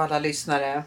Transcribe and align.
Och 0.00 0.04
alla 0.04 0.18
lyssnare. 0.18 0.82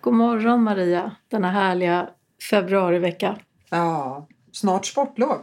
God 0.00 0.14
morgon 0.14 0.62
Maria, 0.62 1.16
denna 1.28 1.50
härliga 1.50 2.08
februarivecka. 2.50 3.36
Ja, 3.70 4.26
snart 4.52 4.86
sportlov. 4.86 5.38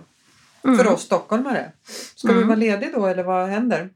Mm. 0.63 0.77
För 0.77 0.87
oss 0.93 1.01
stockholmare. 1.01 1.71
Ska 2.15 2.27
vi 2.27 2.33
Mm. 2.33 2.47
vara 2.47 2.55
lediga 2.57 2.89
då 2.95 3.05
eller 3.05 3.23
vad 3.23 3.49
händer? 3.49 3.89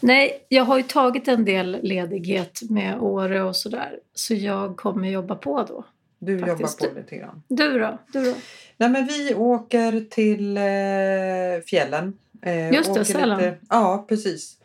Nej, 0.00 0.46
jag 0.48 0.64
har 0.64 0.76
ju 0.76 0.82
tagit 0.82 1.28
en 1.28 1.44
del 1.44 1.78
ledighet 1.82 2.60
med 2.70 2.98
Åre 3.00 3.42
och 3.42 3.56
sådär. 3.56 3.98
Så 4.14 4.34
jag 4.34 4.76
kommer 4.76 5.08
jobba 5.08 5.34
på 5.34 5.62
då. 5.68 5.84
Du 6.18 6.38
Faktiskt. 6.38 6.82
jobbar 6.82 6.94
på 6.94 7.00
lite 7.00 7.16
grann. 7.16 7.42
Du 7.48 7.78
då? 7.78 7.98
Du 8.12 8.24
då? 8.24 8.34
Nej 8.76 8.88
men 8.88 9.06
vi 9.06 9.34
åker 9.34 10.00
till 10.10 10.56
eh, 10.56 11.64
fjällen. 11.66 12.18
Eh, 12.42 12.72
Just 12.72 12.94
det, 12.94 13.04
Sälen. 13.04 13.38
Lite, 13.38 13.56
ja, 13.68 14.04
precis. 14.08 14.56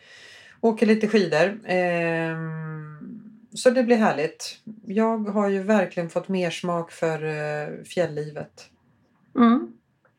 Åker 0.61 0.85
lite 0.85 1.07
skidor. 1.07 1.59
Ehm, 1.65 2.90
så 3.53 3.69
det 3.69 3.83
blir 3.83 3.97
härligt. 3.97 4.57
Jag 4.85 5.29
har 5.29 5.49
ju 5.49 5.63
verkligen 5.63 6.09
fått 6.09 6.27
mer 6.27 6.49
smak 6.49 6.91
för 6.91 7.23
eh, 7.25 7.83
fjälllivet. 7.83 8.69
Mm. 9.35 9.73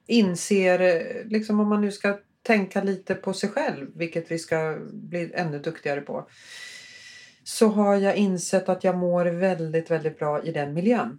Inser, 0.07 0.81
eh, 0.81 1.27
liksom 1.27 1.61
om 1.61 1.69
man 1.69 1.81
nu 1.81 1.93
ska 1.93 2.19
tänka 2.43 2.83
lite 2.83 3.15
på 3.15 3.33
sig 3.33 3.49
själv, 3.49 3.87
vilket 3.95 4.31
vi 4.31 4.39
ska 4.39 4.79
bli 4.93 5.33
ännu 5.35 5.59
duktigare 5.59 6.01
på. 6.01 6.27
Så 7.45 7.69
har 7.69 7.97
jag 7.97 8.17
insett 8.17 8.69
att 8.69 8.85
jag 8.85 8.97
mår 8.97 9.25
väldigt, 9.25 9.91
väldigt 9.91 10.19
bra 10.19 10.43
i 10.43 10.53
den 10.53 10.75
miljön. 10.75 11.19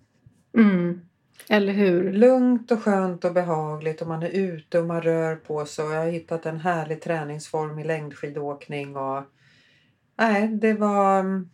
Mm. 0.58 1.02
Eller 1.50 1.74
hur? 1.74 2.14
Lugnt 2.14 2.72
och 2.72 2.84
skönt 2.84 3.26
och 3.26 3.34
behagligt 3.34 4.02
och 4.02 4.08
man 4.08 4.24
är 4.24 4.30
ute 4.30 4.80
och 4.80 4.86
man 4.86 5.02
rör 5.02 5.36
på 5.36 5.66
sig. 5.66 5.86
Och 5.86 5.92
jag 5.92 6.00
har 6.00 6.12
hittat 6.12 6.46
en 6.46 6.60
härlig 6.60 7.02
träningsform 7.02 7.80
i 7.80 7.84
längdskidåkning. 7.84 8.98
Och... 8.98 9.24
Nej, 10.18 10.48
det 10.48 10.74
var... 10.74 11.46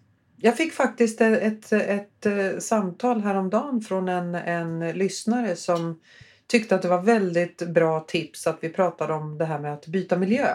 Jag 0.41 0.57
fick 0.57 0.73
faktiskt 0.73 1.21
ett, 1.21 1.71
ett, 1.71 1.71
ett 1.73 2.25
eh, 2.25 2.59
samtal 2.59 3.21
häromdagen 3.21 3.81
från 3.81 4.09
en, 4.09 4.35
en 4.35 4.79
lyssnare 4.79 5.55
som 5.55 5.99
tyckte 6.47 6.75
att 6.75 6.81
det 6.81 6.87
var 6.87 7.01
väldigt 7.01 7.67
bra 7.67 7.99
tips 7.99 8.47
att 8.47 8.57
vi 8.61 8.69
pratade 8.69 9.13
om 9.13 9.37
det 9.37 9.45
här 9.45 9.59
med 9.59 9.73
att 9.73 9.87
byta 9.87 10.17
miljö. 10.17 10.47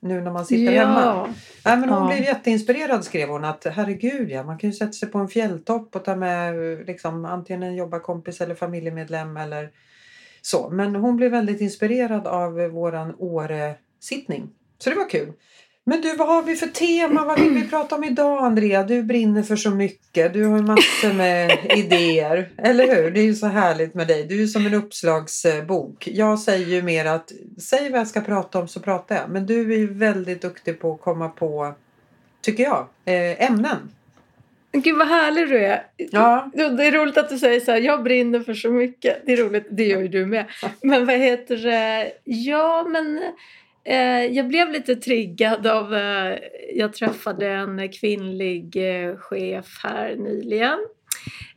Nu 0.00 0.20
när 0.20 0.30
man 0.30 0.46
sitter 0.46 0.72
hemma. 0.72 1.26
Nej, 1.64 1.76
men 1.76 1.88
hon 1.88 2.02
Ja. 2.02 2.06
blev 2.06 2.24
jätteinspirerad 2.24 3.04
skrev 3.04 3.28
hon 3.28 3.44
att 3.44 3.64
herregud 3.64 4.30
ja, 4.30 4.42
man 4.42 4.58
kan 4.58 4.70
ju 4.70 4.76
sätta 4.76 4.92
sig 4.92 5.08
på 5.08 5.18
en 5.18 5.28
fjälltopp 5.28 5.96
och 5.96 6.04
ta 6.04 6.16
med 6.16 6.54
liksom, 6.86 7.24
antingen 7.24 7.62
en 7.62 7.74
jobbarkompis 7.76 8.40
eller 8.40 8.54
familjemedlem 8.54 9.36
eller 9.36 9.70
så. 10.42 10.70
Men 10.70 10.96
hon 10.96 11.16
blev 11.16 11.30
väldigt 11.30 11.60
inspirerad 11.60 12.26
av 12.26 12.52
våran 12.52 13.14
Åre-sittning. 13.18 14.48
Så 14.78 14.90
det 14.90 14.96
var 14.96 15.10
kul. 15.10 15.32
Men 15.88 16.00
du, 16.00 16.16
vad 16.16 16.28
har 16.28 16.42
vi 16.42 16.56
för 16.56 16.66
tema? 16.66 17.24
Vad 17.24 17.40
vill 17.40 17.54
vi 17.54 17.68
prata 17.68 17.94
om 17.94 18.04
idag 18.04 18.44
Andrea? 18.44 18.82
Du 18.82 19.02
brinner 19.02 19.42
för 19.42 19.56
så 19.56 19.70
mycket. 19.70 20.32
Du 20.32 20.44
har 20.44 20.58
massor 20.58 21.12
med 21.12 21.58
idéer. 21.76 22.48
Eller 22.58 22.96
hur? 22.96 23.10
Det 23.10 23.20
är 23.20 23.24
ju 23.24 23.34
så 23.34 23.46
härligt 23.46 23.94
med 23.94 24.08
dig. 24.08 24.24
Du 24.24 24.34
är 24.34 24.38
ju 24.38 24.48
som 24.48 24.66
en 24.66 24.74
uppslagsbok. 24.74 26.08
Jag 26.08 26.38
säger 26.38 26.66
ju 26.66 26.82
mer 26.82 27.04
att 27.04 27.32
säg 27.58 27.90
vad 27.90 28.00
jag 28.00 28.08
ska 28.08 28.20
prata 28.20 28.58
om 28.58 28.68
så 28.68 28.80
pratar 28.80 29.16
jag. 29.16 29.30
Men 29.30 29.46
du 29.46 29.72
är 29.72 29.78
ju 29.78 29.94
väldigt 29.94 30.42
duktig 30.42 30.80
på 30.80 30.94
att 30.94 31.00
komma 31.00 31.28
på, 31.28 31.74
tycker 32.40 32.64
jag, 32.64 32.86
eh, 33.04 33.50
ämnen. 33.50 33.90
Gud 34.72 34.98
vad 34.98 35.08
härlig 35.08 35.48
du 35.48 35.58
är. 35.58 35.86
Ja. 35.96 36.50
Det 36.54 36.86
är 36.86 36.92
roligt 36.92 37.18
att 37.18 37.28
du 37.28 37.38
säger 37.38 37.60
så 37.60 37.70
här, 37.70 37.80
jag 37.80 38.02
brinner 38.02 38.40
för 38.40 38.54
så 38.54 38.70
mycket. 38.70 39.22
Det 39.26 39.32
är 39.32 39.36
roligt, 39.36 39.66
det 39.70 39.84
gör 39.84 40.00
ju 40.00 40.08
du 40.08 40.26
med. 40.26 40.46
Men 40.82 41.06
vad 41.06 41.16
heter 41.16 41.56
det? 41.56 42.12
Ja, 42.24 42.86
men 42.88 43.22
Eh, 43.88 44.24
jag 44.24 44.48
blev 44.48 44.70
lite 44.70 44.96
triggad 44.96 45.66
av, 45.66 45.94
eh, 45.94 46.38
jag 46.74 46.92
träffade 46.92 47.48
en 47.48 47.88
kvinnlig 47.88 48.76
eh, 48.76 49.16
chef 49.16 49.80
här 49.82 50.16
nyligen. 50.16 50.78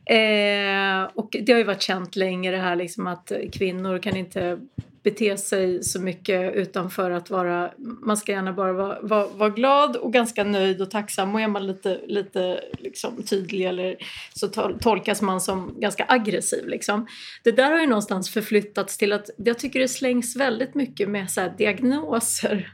Eh, 0.04 1.10
och 1.14 1.36
det 1.40 1.52
har 1.52 1.58
ju 1.58 1.64
varit 1.64 1.82
känt 1.82 2.16
länge 2.16 2.50
det 2.50 2.56
här 2.56 2.76
liksom 2.76 3.06
att 3.06 3.32
kvinnor 3.52 3.98
kan 3.98 4.16
inte 4.16 4.58
bete 5.02 5.36
sig 5.36 5.84
så 5.84 6.00
mycket 6.00 6.54
utanför 6.54 7.10
att 7.10 7.30
vara, 7.30 7.70
man 7.78 8.16
ska 8.16 8.32
gärna 8.32 8.52
bara 8.52 8.72
vara, 8.72 8.98
vara, 9.02 9.26
vara 9.26 9.50
glad 9.50 9.96
och 9.96 10.12
ganska 10.12 10.44
nöjd 10.44 10.82
och 10.82 10.90
tacksam 10.90 11.34
och 11.34 11.40
är 11.40 11.48
man 11.48 11.66
lite, 11.66 12.00
lite 12.06 12.60
liksom 12.78 13.22
tydlig 13.22 13.66
eller 13.66 13.96
så 14.34 14.48
tolkas 14.80 15.22
man 15.22 15.40
som 15.40 15.80
ganska 15.80 16.04
aggressiv. 16.08 16.68
Liksom. 16.68 17.06
Det 17.44 17.52
där 17.52 17.70
har 17.70 17.80
ju 17.80 17.86
någonstans 17.86 18.30
förflyttats 18.30 18.98
till 18.98 19.12
att 19.12 19.30
jag 19.36 19.58
tycker 19.58 19.80
det 19.80 19.88
slängs 19.88 20.36
väldigt 20.36 20.74
mycket 20.74 21.08
med 21.08 21.30
så 21.30 21.40
här 21.40 21.54
diagnoser 21.58 22.72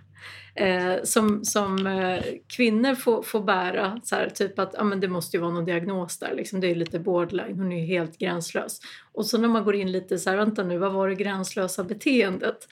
eh, 0.57 1.03
som, 1.05 1.45
som 1.45 1.87
eh, 1.87 2.23
kvinnor 2.57 2.95
får, 2.95 3.23
får 3.23 3.41
bära. 3.41 4.01
Så 4.05 4.15
här, 4.15 4.29
typ 4.29 4.59
att 4.59 4.79
ah, 4.79 4.85
men 4.85 5.01
det 5.01 5.09
måste 5.09 5.37
ju 5.37 5.41
vara 5.41 5.53
någon 5.53 5.65
diagnos 5.65 6.19
där, 6.19 6.35
liksom, 6.35 6.61
det 6.61 6.71
är 6.71 6.75
lite 6.75 6.99
borderline, 6.99 7.59
hon 7.59 7.73
är 7.73 7.81
ju 7.81 7.87
helt 7.87 8.19
gränslös. 8.19 8.81
Och 9.13 9.27
så 9.27 9.39
när 9.39 9.49
man 9.49 9.65
går 9.65 9.75
in 9.75 9.93
lite 9.93 10.19
så 10.19 10.31
här, 10.31 10.37
vänta 10.37 10.63
nu, 10.63 10.79
vad 10.79 10.93
var 10.93 11.09
det 11.09 11.15
gränslösa 11.15 11.85
beteendet? 11.85 12.69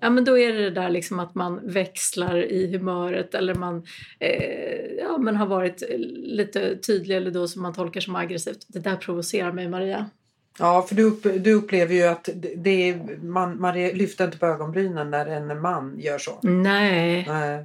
Ja 0.00 0.10
men 0.10 0.24
då 0.24 0.38
är 0.38 0.52
det 0.52 0.62
det 0.62 0.70
där 0.70 0.90
liksom 0.90 1.20
att 1.20 1.34
man 1.34 1.60
växlar 1.62 2.44
i 2.44 2.72
humöret 2.72 3.34
eller 3.34 3.54
man 3.54 3.86
eh, 4.18 4.84
ja, 4.98 5.18
men 5.18 5.36
har 5.36 5.46
varit 5.46 5.82
lite 6.16 6.76
tydlig 6.76 7.16
eller 7.16 7.30
då 7.30 7.48
som 7.48 7.62
man 7.62 7.74
tolkar 7.74 8.00
som 8.00 8.16
aggressivt. 8.16 8.66
Det 8.68 8.78
där 8.78 8.96
provocerar 8.96 9.52
mig 9.52 9.68
Maria. 9.68 10.10
Ja, 10.58 10.82
för 10.88 10.94
du, 10.94 11.02
upp, 11.02 11.22
du 11.22 11.52
upplever 11.52 11.94
ju 11.94 12.02
att 12.02 12.28
det- 12.56 12.88
är, 12.90 13.16
man, 13.22 13.60
man 13.60 13.74
lyfter 13.74 14.24
inte 14.24 14.38
på 14.38 14.46
ögonbrynen 14.46 15.10
när 15.10 15.26
en 15.26 15.60
man 15.60 15.94
gör 15.98 16.18
så. 16.18 16.38
Nej, 16.42 17.24
Nej. 17.28 17.64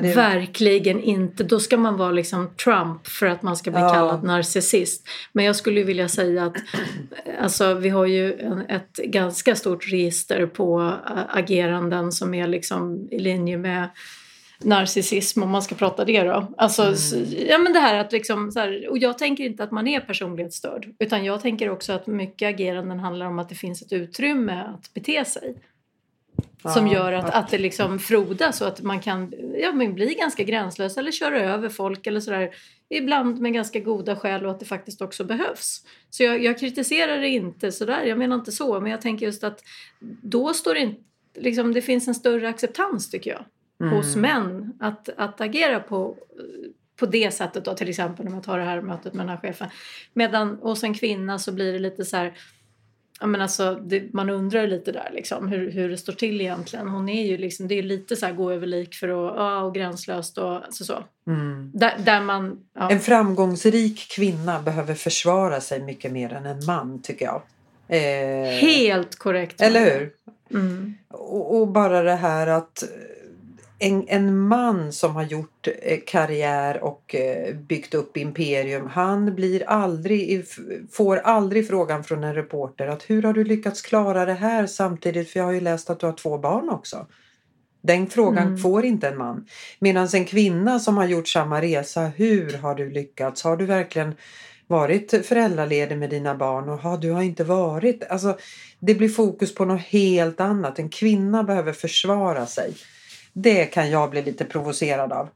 Det, 0.00 0.14
verkligen 0.14 1.00
inte. 1.00 1.44
Då 1.44 1.60
ska 1.60 1.76
man 1.76 1.96
vara 1.96 2.10
liksom 2.10 2.50
Trump 2.64 3.06
för 3.06 3.26
att 3.26 3.42
man 3.42 3.56
ska 3.56 3.70
bli 3.70 3.80
Ja. 3.80 3.92
kallad 3.94 4.22
narcissist. 4.24 5.08
Men 5.32 5.44
jag 5.44 5.56
skulle 5.56 5.82
vilja 5.82 6.08
säga 6.08 6.44
att 6.44 6.56
alltså, 7.40 7.74
vi 7.74 7.88
har 7.88 8.06
ju 8.06 8.32
ett 8.68 8.96
ganska 8.96 9.56
stort 9.56 9.92
register 9.92 10.46
på 10.46 10.92
ageranden 11.28 12.12
som 12.12 12.34
är 12.34 12.46
liksom 12.46 13.08
i 13.10 13.18
linje 13.18 13.56
med 13.58 13.88
narcissism 14.64 15.42
om 15.42 15.50
man 15.50 15.62
ska 15.62 15.74
prata 15.74 16.04
det 16.04 16.22
då. 16.22 16.52
Alltså, 16.56 16.82
Mm. 16.82 16.94
s- 16.94 17.14
ja, 17.48 17.58
men 17.58 17.72
det 17.72 17.78
här 17.78 17.98
att 18.00 18.12
liksom, 18.12 18.52
så 18.52 18.60
här, 18.60 18.88
och 18.90 18.98
jag 18.98 19.18
tänker 19.18 19.44
inte 19.44 19.64
att 19.64 19.70
man 19.70 19.88
är 19.88 20.00
personlighetsstörd 20.00 20.88
utan 20.98 21.24
jag 21.24 21.40
tänker 21.42 21.70
också 21.70 21.92
att 21.92 22.06
mycket 22.06 22.48
ageranden 22.48 22.98
handlar 23.00 23.26
om 23.26 23.38
att 23.38 23.48
det 23.48 23.54
finns 23.54 23.82
ett 23.82 23.92
utrymme 23.92 24.62
att 24.74 24.94
bete 24.94 25.24
sig 25.24 25.54
som 26.74 26.88
gör 26.88 27.12
att, 27.12 27.30
att 27.34 27.50
det 27.50 27.58
liksom 27.58 27.98
frodas 27.98 28.60
och 28.60 28.68
att 28.68 28.82
man 28.82 29.00
kan 29.00 29.32
ja, 29.58 29.72
men 29.72 29.94
bli 29.94 30.14
ganska 30.14 30.42
gränslös 30.42 30.96
eller 30.98 31.12
köra 31.12 31.40
över 31.40 31.68
folk 31.68 32.06
eller 32.06 32.20
sådär. 32.20 32.50
Ibland 32.88 33.40
med 33.40 33.52
ganska 33.52 33.80
goda 33.80 34.16
skäl 34.16 34.44
och 34.46 34.50
att 34.50 34.60
det 34.60 34.66
faktiskt 34.66 35.02
också 35.02 35.24
behövs. 35.24 35.84
Så 36.10 36.22
jag, 36.22 36.44
jag 36.44 36.58
kritiserar 36.58 37.18
det 37.18 37.28
inte 37.28 37.72
sådär, 37.72 38.02
jag 38.04 38.18
menar 38.18 38.36
inte 38.36 38.52
så, 38.52 38.80
men 38.80 38.90
jag 38.90 39.00
tänker 39.00 39.26
just 39.26 39.44
att 39.44 39.60
då 40.22 40.54
står 40.54 40.74
det 40.74 40.80
inte, 40.80 41.00
liksom, 41.34 41.72
det 41.74 41.82
finns 41.82 42.08
en 42.08 42.14
större 42.14 42.48
acceptans 42.48 43.10
tycker 43.10 43.30
jag 43.30 43.44
Mm. 43.82 43.94
hos 43.94 44.16
män 44.16 44.72
att, 44.80 45.08
att 45.16 45.40
agera 45.40 45.80
på, 45.80 46.16
på 46.96 47.06
det 47.06 47.34
sättet 47.34 47.64
då 47.64 47.74
till 47.74 47.88
exempel 47.88 48.26
om 48.26 48.34
jag 48.34 48.42
tar 48.42 48.58
det 48.58 48.64
här 48.64 48.80
mötet 48.80 49.14
med 49.14 49.26
den 49.26 49.30
här 49.30 49.42
chefen. 49.42 49.68
Medan 50.14 50.58
hos 50.62 50.84
en 50.84 50.94
kvinna 50.94 51.38
så 51.38 51.52
blir 51.52 51.72
det 51.72 51.78
lite 51.78 52.04
så 52.04 52.16
här 52.16 52.34
men 53.26 53.40
alltså, 53.40 53.74
det, 53.74 54.12
man 54.12 54.30
undrar 54.30 54.66
lite 54.66 54.92
där 54.92 55.10
liksom, 55.12 55.48
hur, 55.48 55.70
hur 55.70 55.88
det 55.88 55.96
står 55.96 56.12
till 56.12 56.40
egentligen. 56.40 56.88
Hon 56.88 57.08
är 57.08 57.26
ju 57.26 57.36
liksom, 57.36 57.68
det 57.68 57.74
är 57.74 57.82
lite 57.82 58.16
så 58.16 58.26
här 58.26 58.32
gå 58.32 58.50
över 58.50 58.66
lik 58.66 58.94
för 58.94 59.08
att, 59.08 59.36
ja, 59.36 59.62
och 59.62 59.74
gränslöst 59.74 60.38
och 60.38 60.54
alltså 60.54 60.84
så. 60.84 61.04
Mm. 61.26 61.70
Där, 61.74 61.94
där 61.98 62.20
man, 62.20 62.58
ja. 62.74 62.90
En 62.90 63.00
framgångsrik 63.00 64.08
kvinna 64.16 64.62
behöver 64.62 64.94
försvara 64.94 65.60
sig 65.60 65.82
mycket 65.82 66.12
mer 66.12 66.32
än 66.32 66.46
en 66.46 66.64
man 66.66 67.02
tycker 67.02 67.24
jag. 67.24 67.42
Eh, 67.88 68.48
Helt 68.48 69.18
korrekt. 69.18 69.60
Eller 69.60 69.98
hur? 69.98 70.12
Mm. 70.50 70.94
Och, 71.08 71.60
och 71.60 71.68
bara 71.68 72.02
det 72.02 72.14
här 72.14 72.46
att 72.46 72.84
en, 73.82 74.08
en 74.08 74.38
man 74.38 74.92
som 74.92 75.14
har 75.16 75.22
gjort 75.22 75.68
eh, 75.82 75.98
karriär 76.06 76.84
och 76.84 77.14
eh, 77.14 77.54
byggt 77.54 77.94
upp 77.94 78.16
imperium. 78.16 78.86
Han 78.86 79.34
blir 79.34 79.68
aldrig, 79.68 80.44
får 80.92 81.16
aldrig 81.16 81.68
frågan 81.68 82.04
från 82.04 82.24
en 82.24 82.34
reporter 82.34 82.86
att 82.86 83.10
hur 83.10 83.22
har 83.22 83.32
du 83.32 83.44
lyckats 83.44 83.82
klara 83.82 84.24
det 84.24 84.32
här 84.34 84.66
samtidigt? 84.66 85.30
För 85.30 85.40
jag 85.40 85.46
har 85.46 85.52
ju 85.52 85.60
läst 85.60 85.90
att 85.90 86.00
du 86.00 86.06
har 86.06 86.12
två 86.12 86.38
barn 86.38 86.68
också. 86.70 87.06
Den 87.82 88.06
frågan 88.06 88.46
Mm. 88.46 88.58
får 88.58 88.84
inte 88.84 89.08
en 89.08 89.18
man. 89.18 89.46
Medan 89.78 90.08
en 90.14 90.24
kvinna 90.24 90.78
som 90.78 90.96
har 90.96 91.06
gjort 91.06 91.28
samma 91.28 91.60
resa. 91.62 92.00
Hur 92.06 92.52
har 92.58 92.74
du 92.74 92.90
lyckats? 92.90 93.42
Har 93.44 93.56
du 93.56 93.66
verkligen 93.66 94.14
varit 94.66 95.26
föräldraledig 95.26 95.98
med 95.98 96.10
dina 96.10 96.34
barn? 96.34 96.68
Och 96.68 97.00
du 97.00 97.10
har 97.10 97.22
inte 97.22 97.44
varit. 97.44 98.04
Alltså, 98.10 98.36
det 98.80 98.94
blir 98.94 99.08
fokus 99.08 99.54
på 99.54 99.64
något 99.64 99.80
helt 99.82 100.40
annat. 100.40 100.78
En 100.78 100.88
kvinna 100.88 101.42
behöver 101.42 101.72
försvara 101.72 102.46
sig. 102.46 102.74
Det 103.32 103.64
kan 103.64 103.90
jag 103.90 104.10
bli 104.10 104.22
lite 104.22 104.44
provocerad 104.44 105.12
av. 105.12 105.28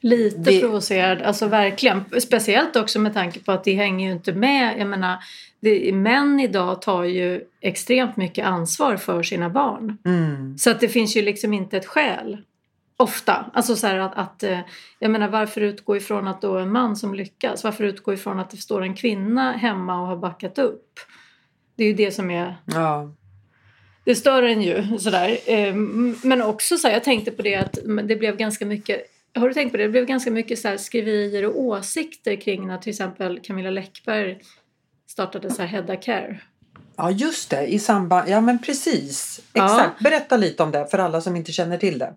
Lite 0.00 0.38
Det- 0.38 0.60
provocerad, 0.60 1.22
alltså 1.22 1.46
verkligen. 1.46 2.04
Speciellt 2.20 2.76
också 2.76 2.98
med 2.98 3.14
tanke 3.14 3.40
på 3.40 3.52
att 3.52 3.64
det 3.64 3.74
hänger 3.74 4.06
ju 4.06 4.12
inte 4.12 4.32
med. 4.32 4.78
Jag 4.78 4.86
menar, 4.86 5.18
det, 5.60 5.92
män 5.92 6.40
idag 6.40 6.82
tar 6.82 7.04
ju 7.04 7.44
extremt 7.60 8.16
mycket 8.16 8.46
ansvar 8.46 8.96
för 8.96 9.22
sina 9.22 9.50
barn. 9.50 9.98
Mm. 10.04 10.58
Så 10.58 10.70
att 10.70 10.80
det 10.80 10.88
finns 10.88 11.16
ju 11.16 11.22
liksom 11.22 11.52
inte 11.54 11.76
ett 11.76 11.86
skäl 11.86 12.38
Ofta. 13.00 13.50
Alltså 13.54 13.76
så 13.76 13.86
här 13.86 13.98
att, 13.98 14.14
att, 14.14 14.42
eh, 14.42 14.58
jag 14.98 15.10
menar 15.10 15.28
varför 15.28 15.60
utgå 15.60 15.96
ifrån 15.96 16.28
att 16.28 16.42
då 16.42 16.56
en 16.58 16.72
man 16.72 16.96
som 16.96 17.14
lyckas? 17.14 17.64
Varför 17.64 17.84
utgå 17.84 18.12
ifrån 18.12 18.38
att 18.40 18.50
det 18.50 18.56
står 18.56 18.82
en 18.82 18.94
kvinna 18.94 19.52
hemma 19.52 20.00
och 20.00 20.06
har 20.06 20.16
backat 20.16 20.58
upp? 20.58 21.00
Det 21.76 21.84
är 21.84 21.88
ju 21.88 21.94
det 21.94 22.10
som 22.10 22.30
är... 22.30 22.56
Ja. 22.64 23.12
Det 24.08 24.14
stör 24.14 24.42
en 24.42 24.62
ju 24.62 24.98
sådär. 24.98 25.38
Ehm, 25.46 26.16
men 26.22 26.42
också 26.42 26.78
så 26.78 26.88
här, 26.88 26.94
jag 26.94 27.04
tänkte 27.04 27.30
på 27.30 27.42
det 27.42 27.54
att 27.54 27.78
det 28.04 28.16
blev 28.16 28.36
ganska 28.36 28.66
mycket 28.66 29.06
har 29.34 29.48
du 29.48 29.54
tänkt 29.54 29.70
på 29.70 29.76
det? 29.76 29.82
Det 29.82 29.88
blev 29.88 30.06
ganska 30.06 30.30
mycket 30.30 30.58
så 30.58 30.78
skriverier 30.78 31.46
och 31.46 31.60
åsikter 31.60 32.36
kring 32.36 32.66
när 32.66 32.78
till 32.78 32.90
exempel 32.90 33.40
Camilla 33.40 33.70
Läckberg 33.70 34.38
startade 35.10 35.50
så 35.50 35.62
här 35.62 35.68
Hedda 35.68 35.96
Care. 35.96 36.40
Ja 36.98 37.10
just 37.10 37.50
det, 37.50 37.66
i 37.66 37.78
samband, 37.78 38.28
ja 38.28 38.40
men 38.40 38.58
precis. 38.58 39.40
Exakt, 39.52 39.94
ja. 39.98 40.10
berätta 40.10 40.36
lite 40.36 40.62
om 40.62 40.70
det 40.70 40.86
för 40.90 40.98
alla 40.98 41.20
som 41.20 41.36
inte 41.36 41.52
känner 41.52 41.78
till 41.78 41.98
det. 41.98 42.14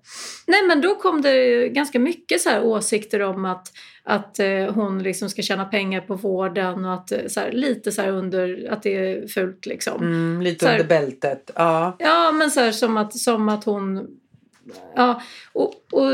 Nej 0.48 0.64
men 0.68 0.82
då 0.82 0.96
kom 0.96 1.22
det 1.22 1.70
ganska 1.70 2.00
mycket 2.00 2.42
så 2.42 2.50
här 2.50 2.64
åsikter 2.64 3.22
om 3.22 3.46
att, 3.46 3.68
att 4.04 4.40
eh, 4.40 4.74
hon 4.74 5.04
liksom 5.04 5.30
ska 5.30 5.42
tjäna 5.42 5.66
pengar 5.66 6.02
på 6.02 6.16
vården 6.16 6.86
och 6.86 6.94
att 6.94 7.12
eh, 7.12 7.20
så 7.28 7.40
här, 7.40 7.52
lite 7.52 7.92
så 7.92 8.02
här 8.02 8.10
under, 8.10 8.70
att 8.72 8.84
det 8.84 8.96
är 8.96 9.28
fult 9.28 9.66
liksom. 9.66 10.02
Mm, 10.02 10.42
lite 10.42 10.68
här, 10.68 10.74
under 10.74 10.88
bältet, 10.88 11.52
ja. 11.56 11.96
Ja 12.00 12.32
men 12.32 12.52
så 12.52 12.60
här, 12.60 12.72
som 12.72 12.98
att, 12.98 13.18
som 13.18 13.50
att 13.50 13.64
hon 13.64 14.08
Ja, 14.96 15.22
och, 15.54 15.74
och, 15.92 16.12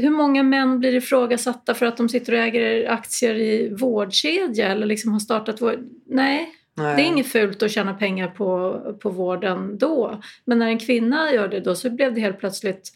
hur 0.00 0.10
många 0.10 0.42
män 0.42 0.78
blir 0.78 0.94
ifrågasatta 0.94 1.74
för 1.74 1.86
att 1.86 1.96
de 1.96 2.08
sitter 2.08 2.32
och 2.32 2.38
äger 2.38 2.90
aktier 2.90 3.34
i 3.34 3.74
vårdkedja 3.80 4.68
eller 4.68 4.86
liksom 4.86 5.12
har 5.12 5.20
startat 5.20 5.60
vård? 5.60 5.88
Nej, 6.06 6.54
Nej. 6.78 6.96
Det 6.96 7.02
är 7.02 7.06
inget 7.06 7.32
fult 7.32 7.62
att 7.62 7.70
tjäna 7.70 7.94
pengar 7.94 8.28
på, 8.28 8.80
på 9.00 9.10
vården 9.10 9.78
då. 9.78 10.20
Men 10.44 10.58
när 10.58 10.66
en 10.66 10.78
kvinna 10.78 11.32
gör 11.32 11.48
det 11.48 11.60
då 11.60 11.74
så 11.74 11.90
blev 11.90 12.14
det 12.14 12.20
helt 12.20 12.38
plötsligt 12.38 12.92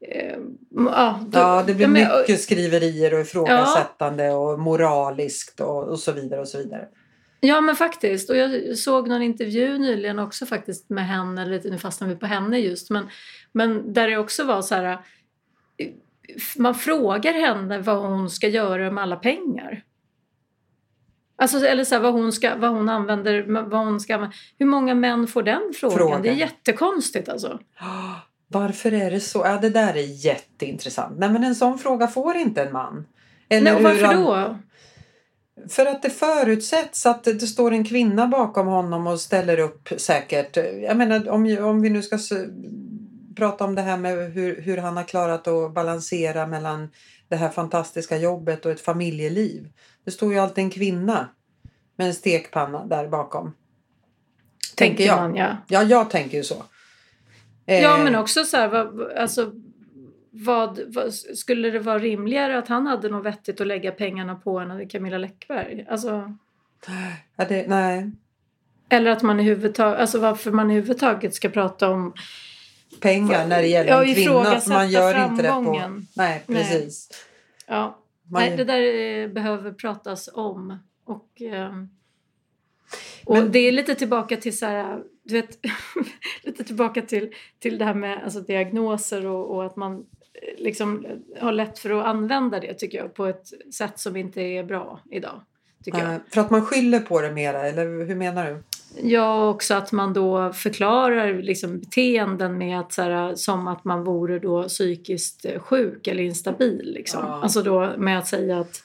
eh, 0.00 0.36
ja, 0.70 1.20
då, 1.26 1.38
ja, 1.38 1.64
det 1.66 1.74
blir 1.74 1.88
mycket 1.88 2.40
skriverier 2.40 3.14
och 3.14 3.20
ifrågasättande 3.20 4.24
ja. 4.24 4.36
och 4.36 4.58
moraliskt 4.58 5.60
och, 5.60 5.84
och 5.84 5.98
så 5.98 6.12
vidare 6.12 6.40
och 6.40 6.48
så 6.48 6.58
vidare. 6.58 6.88
Ja 7.40 7.60
men 7.60 7.76
faktiskt. 7.76 8.30
Och 8.30 8.36
jag 8.36 8.78
såg 8.78 9.08
någon 9.08 9.22
intervju 9.22 9.78
nyligen 9.78 10.18
också 10.18 10.46
faktiskt 10.46 10.90
med 10.90 11.06
henne, 11.06 11.42
eller 11.42 11.70
nu 11.70 11.78
fastnar 11.78 12.08
vi 12.08 12.16
på 12.16 12.26
henne 12.26 12.58
just, 12.58 12.90
men, 12.90 13.08
men 13.52 13.92
där 13.92 14.08
det 14.08 14.16
också 14.16 14.44
var 14.44 14.62
så 14.62 14.74
här 14.74 14.98
man 16.56 16.74
frågar 16.74 17.32
henne 17.32 17.78
vad 17.78 17.96
hon 17.96 18.30
ska 18.30 18.48
göra 18.48 18.90
med 18.90 19.02
alla 19.02 19.16
pengar. 19.16 19.82
Alltså, 21.36 21.66
eller 21.66 21.84
så 21.84 21.94
här, 21.94 22.02
vad, 22.02 22.12
hon 22.12 22.32
ska, 22.32 22.56
vad 22.56 22.70
hon 22.70 22.88
använder, 22.88 23.42
vad 23.70 23.84
hon 23.86 24.00
ska 24.00 24.30
Hur 24.58 24.66
många 24.66 24.94
män 24.94 25.26
får 25.26 25.42
den 25.42 25.72
frågan? 25.76 25.98
frågan. 25.98 26.22
Det 26.22 26.28
är 26.28 26.34
jättekonstigt 26.34 27.28
alltså. 27.28 27.58
Varför 28.48 28.92
är 28.92 29.10
det 29.10 29.20
så? 29.20 29.38
Ja, 29.38 29.58
det 29.62 29.70
där 29.70 29.96
är 29.96 30.24
jätteintressant. 30.26 31.18
Nej, 31.18 31.30
men 31.30 31.44
en 31.44 31.54
sån 31.54 31.78
fråga 31.78 32.06
får 32.06 32.36
inte 32.36 32.62
en 32.62 32.72
man. 32.72 33.06
Eller 33.48 33.64
Nej, 33.64 33.74
och 33.74 33.82
varför 33.82 34.04
han... 34.04 34.22
då? 34.22 34.58
För 35.68 35.86
att 35.86 36.02
det 36.02 36.10
förutsätts 36.10 37.06
att 37.06 37.24
det 37.24 37.40
står 37.46 37.72
en 37.72 37.84
kvinna 37.84 38.26
bakom 38.26 38.66
honom 38.66 39.06
och 39.06 39.20
ställer 39.20 39.58
upp 39.58 39.88
säkert. 39.96 40.56
Jag 40.82 40.96
menar 40.96 41.28
om, 41.28 41.58
om 41.60 41.82
vi 41.82 41.90
nu 41.90 42.02
ska 42.02 42.18
prata 43.36 43.64
om 43.64 43.74
det 43.74 43.82
här 43.82 43.96
med 43.96 44.32
hur, 44.32 44.60
hur 44.60 44.76
han 44.76 44.96
har 44.96 45.04
klarat 45.04 45.48
att 45.48 45.74
balansera 45.74 46.46
mellan 46.46 46.90
det 47.28 47.36
här 47.36 47.48
fantastiska 47.48 48.16
jobbet 48.16 48.66
och 48.66 48.72
ett 48.72 48.80
familjeliv. 48.80 49.68
Det 50.04 50.10
står 50.10 50.32
ju 50.32 50.38
alltid 50.38 50.64
en 50.64 50.70
kvinna 50.70 51.28
med 51.96 52.06
en 52.06 52.14
stekpanna 52.14 52.86
där 52.86 53.08
bakom. 53.08 53.54
Tänker, 54.76 54.96
tänker 54.96 55.04
jag. 55.04 55.16
Man, 55.16 55.34
ja. 55.34 55.56
ja, 55.68 55.82
jag 55.82 56.10
tänker 56.10 56.36
ju 56.36 56.44
så. 56.44 56.64
Ja, 57.64 57.98
eh. 57.98 58.04
men 58.04 58.14
också 58.14 58.44
så 58.44 58.56
här, 58.56 58.68
vad, 58.68 59.12
alltså, 59.12 59.52
vad, 60.30 60.80
vad, 60.86 61.14
skulle 61.14 61.70
det 61.70 61.78
vara 61.78 61.98
rimligare 61.98 62.58
att 62.58 62.68
han 62.68 62.86
hade 62.86 63.08
något 63.08 63.26
vettigt 63.26 63.60
att 63.60 63.66
lägga 63.66 63.92
pengarna 63.92 64.34
på 64.34 64.58
än 64.58 64.88
Camilla 64.88 65.18
Läckberg? 65.18 65.86
Alltså... 65.88 66.36
Ja, 67.36 67.44
det, 67.48 67.68
nej. 67.68 68.12
Eller 68.88 69.10
att 69.10 69.22
man 69.22 69.40
i 69.40 69.42
huvudtaget, 69.42 70.00
alltså 70.00 70.18
varför 70.18 70.50
man 70.50 70.70
i 70.70 70.74
huvudtaget 70.74 71.34
ska 71.34 71.48
prata 71.48 71.90
om 71.90 72.14
pengar 73.00 73.46
när 73.46 73.62
det 73.62 73.68
gäller 73.68 73.90
ja, 73.90 74.04
en 74.04 74.14
kvinna. 74.14 74.60
För 74.60 74.70
man 74.70 74.90
gör 74.90 75.24
inte 75.30 75.42
det 75.42 75.48
på... 75.48 76.00
Nej, 76.16 76.42
precis. 76.46 77.08
Nej. 77.10 77.78
Ja. 77.78 77.98
Man... 78.30 78.42
Nej, 78.42 78.56
det 78.56 78.64
där 78.64 79.22
eh, 79.22 79.28
behöver 79.28 79.72
pratas 79.72 80.30
om. 80.34 80.78
Och, 81.04 81.42
ehm, 81.42 81.88
och 83.24 83.34
Men... 83.34 83.52
det 83.52 83.58
är 83.58 83.72
lite 83.72 83.94
tillbaka 83.94 84.36
till 84.36 84.58
så 84.58 84.66
här, 84.66 85.02
du 85.22 85.34
vet, 85.34 85.58
lite 86.42 86.64
tillbaka 86.64 87.02
till, 87.02 87.34
till 87.58 87.78
det 87.78 87.84
här 87.84 87.94
med 87.94 88.24
alltså, 88.24 88.40
diagnoser 88.40 89.26
och, 89.26 89.56
och 89.56 89.66
att 89.66 89.76
man 89.76 89.94
eh, 89.96 90.62
liksom 90.64 91.06
har 91.40 91.52
lätt 91.52 91.78
för 91.78 91.90
att 91.90 92.06
använda 92.06 92.60
det 92.60 92.74
tycker 92.74 92.98
jag 92.98 93.14
på 93.14 93.26
ett 93.26 93.74
sätt 93.74 93.98
som 93.98 94.16
inte 94.16 94.40
är 94.40 94.64
bra 94.64 95.00
idag. 95.10 95.40
Tycker 95.84 95.98
jag. 95.98 96.20
För 96.30 96.40
att 96.40 96.50
man 96.50 96.66
skyller 96.66 97.00
på 97.00 97.20
det 97.20 97.32
mera 97.32 97.68
eller 97.68 98.06
hur 98.06 98.14
menar 98.14 98.46
du? 98.46 98.62
Ja, 99.02 99.48
också 99.48 99.74
att 99.74 99.92
man 99.92 100.12
då 100.12 100.52
förklarar 100.52 101.42
liksom 101.42 101.80
beteenden 101.80 102.58
med 102.58 102.80
att, 102.80 102.92
så 102.92 103.02
här, 103.02 103.34
som 103.34 103.68
att 103.68 103.84
man 103.84 104.04
vore 104.04 104.38
då 104.38 104.62
psykiskt 104.68 105.46
sjuk 105.58 106.06
eller 106.06 106.22
instabil. 106.22 106.92
Liksom. 106.94 107.20
Ja. 107.22 107.40
Alltså 107.42 107.62
då 107.62 107.92
med 107.98 108.18
att 108.18 108.26
säga 108.26 108.58
att 108.58 108.82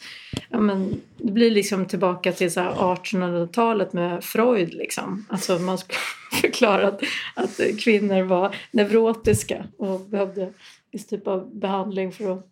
ja, 0.50 0.59
men, 0.59 1.01
det 1.17 1.31
blir 1.31 1.51
liksom 1.51 1.85
tillbaka 1.85 2.31
till 2.31 2.47
1800-talet 2.50 3.94
med 3.94 4.23
Freud. 4.23 4.73
Liksom. 4.73 5.25
Alltså 5.29 5.59
man 5.59 5.77
förklarar 6.41 6.83
att, 6.83 7.01
att 7.35 7.79
kvinnor 7.79 8.21
var 8.21 8.55
neurotiska 8.71 9.65
och 9.77 10.00
behövde 10.00 10.53
viss 10.91 11.07
typ 11.07 11.27
av 11.27 11.55
behandling 11.55 12.12
för 12.12 12.31
att 12.31 12.45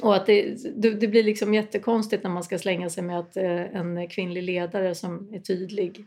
och 0.00 0.16
att 0.16 0.26
det, 0.26 0.56
det, 0.76 1.08
blir 1.08 1.22
liksom 1.22 1.54
jättekonstigt 1.54 2.22
när 2.22 2.30
man 2.30 2.42
ska 2.42 2.58
slänga 2.58 2.90
sig 2.90 3.02
med 3.02 3.18
att 3.18 3.36
eh, 3.36 3.76
en 3.76 4.08
kvinnlig 4.08 4.42
ledare 4.42 4.94
som 4.94 5.28
är 5.34 5.38
tydlig 5.38 6.04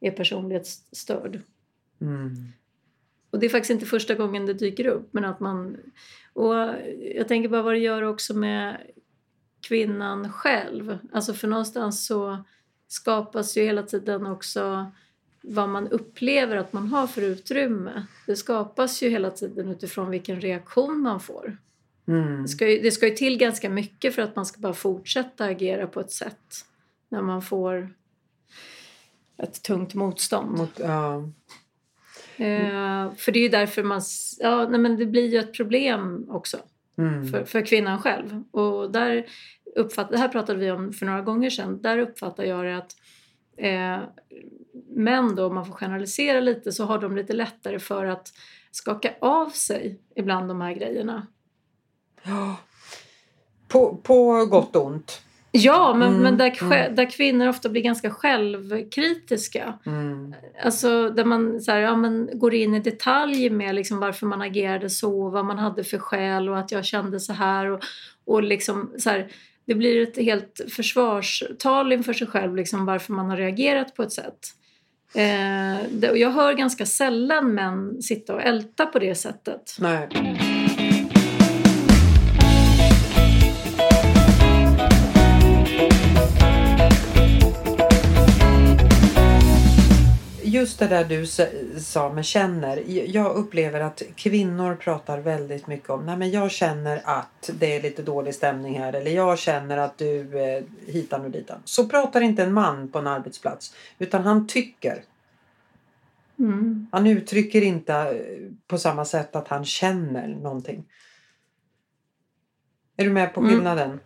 är 0.00 0.10
personlighetsstörd. 0.10 1.40
Mm. 2.00 2.52
Och 3.30 3.38
det 3.38 3.46
är 3.46 3.50
faktiskt 3.50 3.70
inte 3.70 3.86
första 3.86 4.14
gången 4.14 4.46
det 4.46 4.54
dyker 4.54 4.86
upp. 4.86 5.08
Men 5.10 5.24
att 5.24 5.40
man, 5.40 5.76
och 6.32 6.54
jag 7.14 7.28
tänker 7.28 7.48
bara 7.48 7.62
vad 7.62 7.74
det 7.74 7.78
gör 7.78 8.02
också 8.02 8.34
med 8.34 8.76
kvinnan 9.60 10.32
själv. 10.32 10.98
Alltså 11.12 11.34
för 11.34 11.48
någonstans 11.48 12.06
så 12.06 12.44
skapas 12.88 13.56
ju 13.56 13.62
hela 13.62 13.82
tiden 13.82 14.26
också 14.26 14.90
vad 15.42 15.68
man 15.68 15.88
upplever 15.88 16.56
att 16.56 16.72
man 16.72 16.88
har 16.88 17.06
för 17.06 17.22
utrymme. 17.22 18.06
Det 18.26 18.36
skapas 18.36 19.02
ju 19.02 19.08
hela 19.08 19.30
tiden 19.30 19.68
utifrån 19.68 20.10
vilken 20.10 20.40
reaktion 20.40 21.00
man 21.00 21.20
får. 21.20 21.56
Mm. 22.06 22.42
Det, 22.42 22.48
ska 22.48 22.68
ju, 22.68 22.80
det 22.80 22.90
ska 22.90 23.08
ju 23.08 23.14
till 23.14 23.38
ganska 23.38 23.70
mycket 23.70 24.14
för 24.14 24.22
att 24.22 24.36
man 24.36 24.46
ska 24.46 24.60
bara 24.60 24.74
fortsätta 24.74 25.44
agera 25.44 25.86
på 25.86 26.00
ett 26.00 26.12
sätt 26.12 26.66
när 27.08 27.22
man 27.22 27.42
får 27.42 27.94
ett 29.42 29.62
tungt 29.62 29.94
motstånd. 29.94 30.58
Mot, 30.58 30.78
ja. 30.78 31.16
Eh, 32.36 33.12
för 33.16 33.32
det 33.32 33.38
är 33.38 33.42
ju 33.42 33.48
därför 33.48 33.82
man... 33.82 34.00
Ja, 34.38 34.68
nej, 34.68 34.80
men 34.80 34.96
det 34.96 35.06
blir 35.06 35.28
ju 35.28 35.38
ett 35.38 35.54
problem 35.54 36.26
också 36.28 36.58
mm. 36.98 37.28
för, 37.28 37.44
för 37.44 37.66
kvinnan 37.66 38.02
själv. 38.02 38.44
Och 38.50 38.90
där 38.90 39.26
uppfatt, 39.76 40.10
det 40.10 40.18
här 40.18 40.28
pratade 40.28 40.58
vi 40.58 40.70
om 40.70 40.92
för 40.92 41.06
några 41.06 41.20
gånger 41.20 41.50
sedan. 41.50 41.82
Där 41.82 41.98
uppfattar 41.98 42.44
jag 42.44 42.64
det 42.64 42.76
att 42.76 42.96
eh, 43.56 43.98
män 44.88 45.34
då, 45.34 45.46
om 45.46 45.54
man 45.54 45.66
får 45.66 45.74
generalisera 45.74 46.40
lite, 46.40 46.72
så 46.72 46.84
har 46.84 46.98
de 46.98 47.16
lite 47.16 47.32
lättare 47.32 47.78
för 47.78 48.06
att 48.06 48.28
skaka 48.70 49.14
av 49.20 49.50
sig 49.50 50.00
ibland 50.16 50.48
de 50.48 50.60
här 50.60 50.72
grejerna. 50.72 51.26
Ja. 52.22 52.56
På, 53.68 53.96
på 53.96 54.46
gott 54.46 54.76
och 54.76 54.86
ont. 54.86 55.22
Ja, 55.52 55.94
men, 55.94 56.08
mm, 56.08 56.22
men 56.22 56.36
där, 56.36 56.62
mm. 56.62 56.94
där 56.94 57.10
kvinnor 57.10 57.48
ofta 57.48 57.68
blir 57.68 57.82
ganska 57.82 58.10
självkritiska. 58.10 59.78
Mm. 59.86 60.34
Alltså 60.64 61.10
där 61.10 61.24
man 61.24 61.60
så 61.60 61.72
här, 61.72 61.78
ja, 61.78 61.96
men 61.96 62.30
går 62.32 62.54
in 62.54 62.74
i 62.74 62.80
detalj 62.80 63.50
med 63.50 63.74
liksom 63.74 63.98
varför 63.98 64.26
man 64.26 64.42
agerade 64.42 64.90
så, 64.90 65.30
vad 65.30 65.44
man 65.44 65.58
hade 65.58 65.84
för 65.84 65.98
skäl 65.98 66.48
och 66.48 66.58
att 66.58 66.72
jag 66.72 66.84
kände 66.84 67.20
så 67.20 67.32
här. 67.32 67.70
Och, 67.70 67.80
och 68.24 68.42
liksom, 68.42 68.92
så 68.98 69.10
här, 69.10 69.28
det 69.66 69.74
blir 69.74 70.02
ett 70.02 70.16
helt 70.16 70.60
försvarstal 70.68 71.92
inför 71.92 72.12
sig 72.12 72.26
själv 72.26 72.56
liksom 72.56 72.86
varför 72.86 73.12
man 73.12 73.30
har 73.30 73.36
reagerat 73.36 73.94
på 73.94 74.02
ett 74.02 74.12
sätt. 74.12 74.38
Eh, 75.14 75.86
det, 75.90 76.10
och 76.10 76.18
jag 76.18 76.30
hör 76.30 76.52
ganska 76.52 76.86
sällan 76.86 77.54
män 77.54 78.02
sitta 78.02 78.34
och 78.34 78.42
älta 78.42 78.86
på 78.86 78.98
det 78.98 79.14
sättet. 79.14 79.76
Nej. 79.80 80.08
Just 90.50 90.78
det 90.78 90.86
där 90.86 91.04
du 91.04 91.26
sa 91.80 92.12
med 92.12 92.24
känner. 92.24 92.82
Jag 92.86 93.36
upplever 93.36 93.80
att 93.80 94.02
kvinnor 94.16 94.74
pratar 94.76 95.18
väldigt 95.18 95.66
mycket 95.66 95.90
om 95.90 96.06
Nej, 96.06 96.16
men 96.16 96.30
jag 96.30 96.50
känner 96.50 97.00
att 97.04 97.50
det 97.58 97.76
är 97.76 97.82
lite 97.82 98.02
dålig 98.02 98.34
stämning 98.34 98.78
här 98.78 98.92
eller 98.92 99.10
jag 99.10 99.38
känner 99.38 99.76
att 99.76 99.98
du 99.98 100.40
eh, 100.40 100.62
hitan 100.86 101.24
och 101.24 101.30
ditan. 101.30 101.58
Så 101.64 101.88
pratar 101.88 102.20
inte 102.20 102.42
en 102.42 102.52
man 102.52 102.88
på 102.88 102.98
en 102.98 103.06
arbetsplats 103.06 103.74
utan 103.98 104.22
han 104.22 104.46
tycker. 104.46 105.02
Mm. 106.38 106.86
Han 106.92 107.06
uttrycker 107.06 107.62
inte 107.62 107.94
eh, 107.94 108.52
på 108.66 108.78
samma 108.78 109.04
sätt 109.04 109.36
att 109.36 109.48
han 109.48 109.64
känner 109.64 110.28
någonting. 110.28 110.84
Är 112.96 113.04
du 113.04 113.10
med 113.10 113.34
på 113.34 113.40
Mm. 113.40 113.52
skillnaden? 113.52 114.00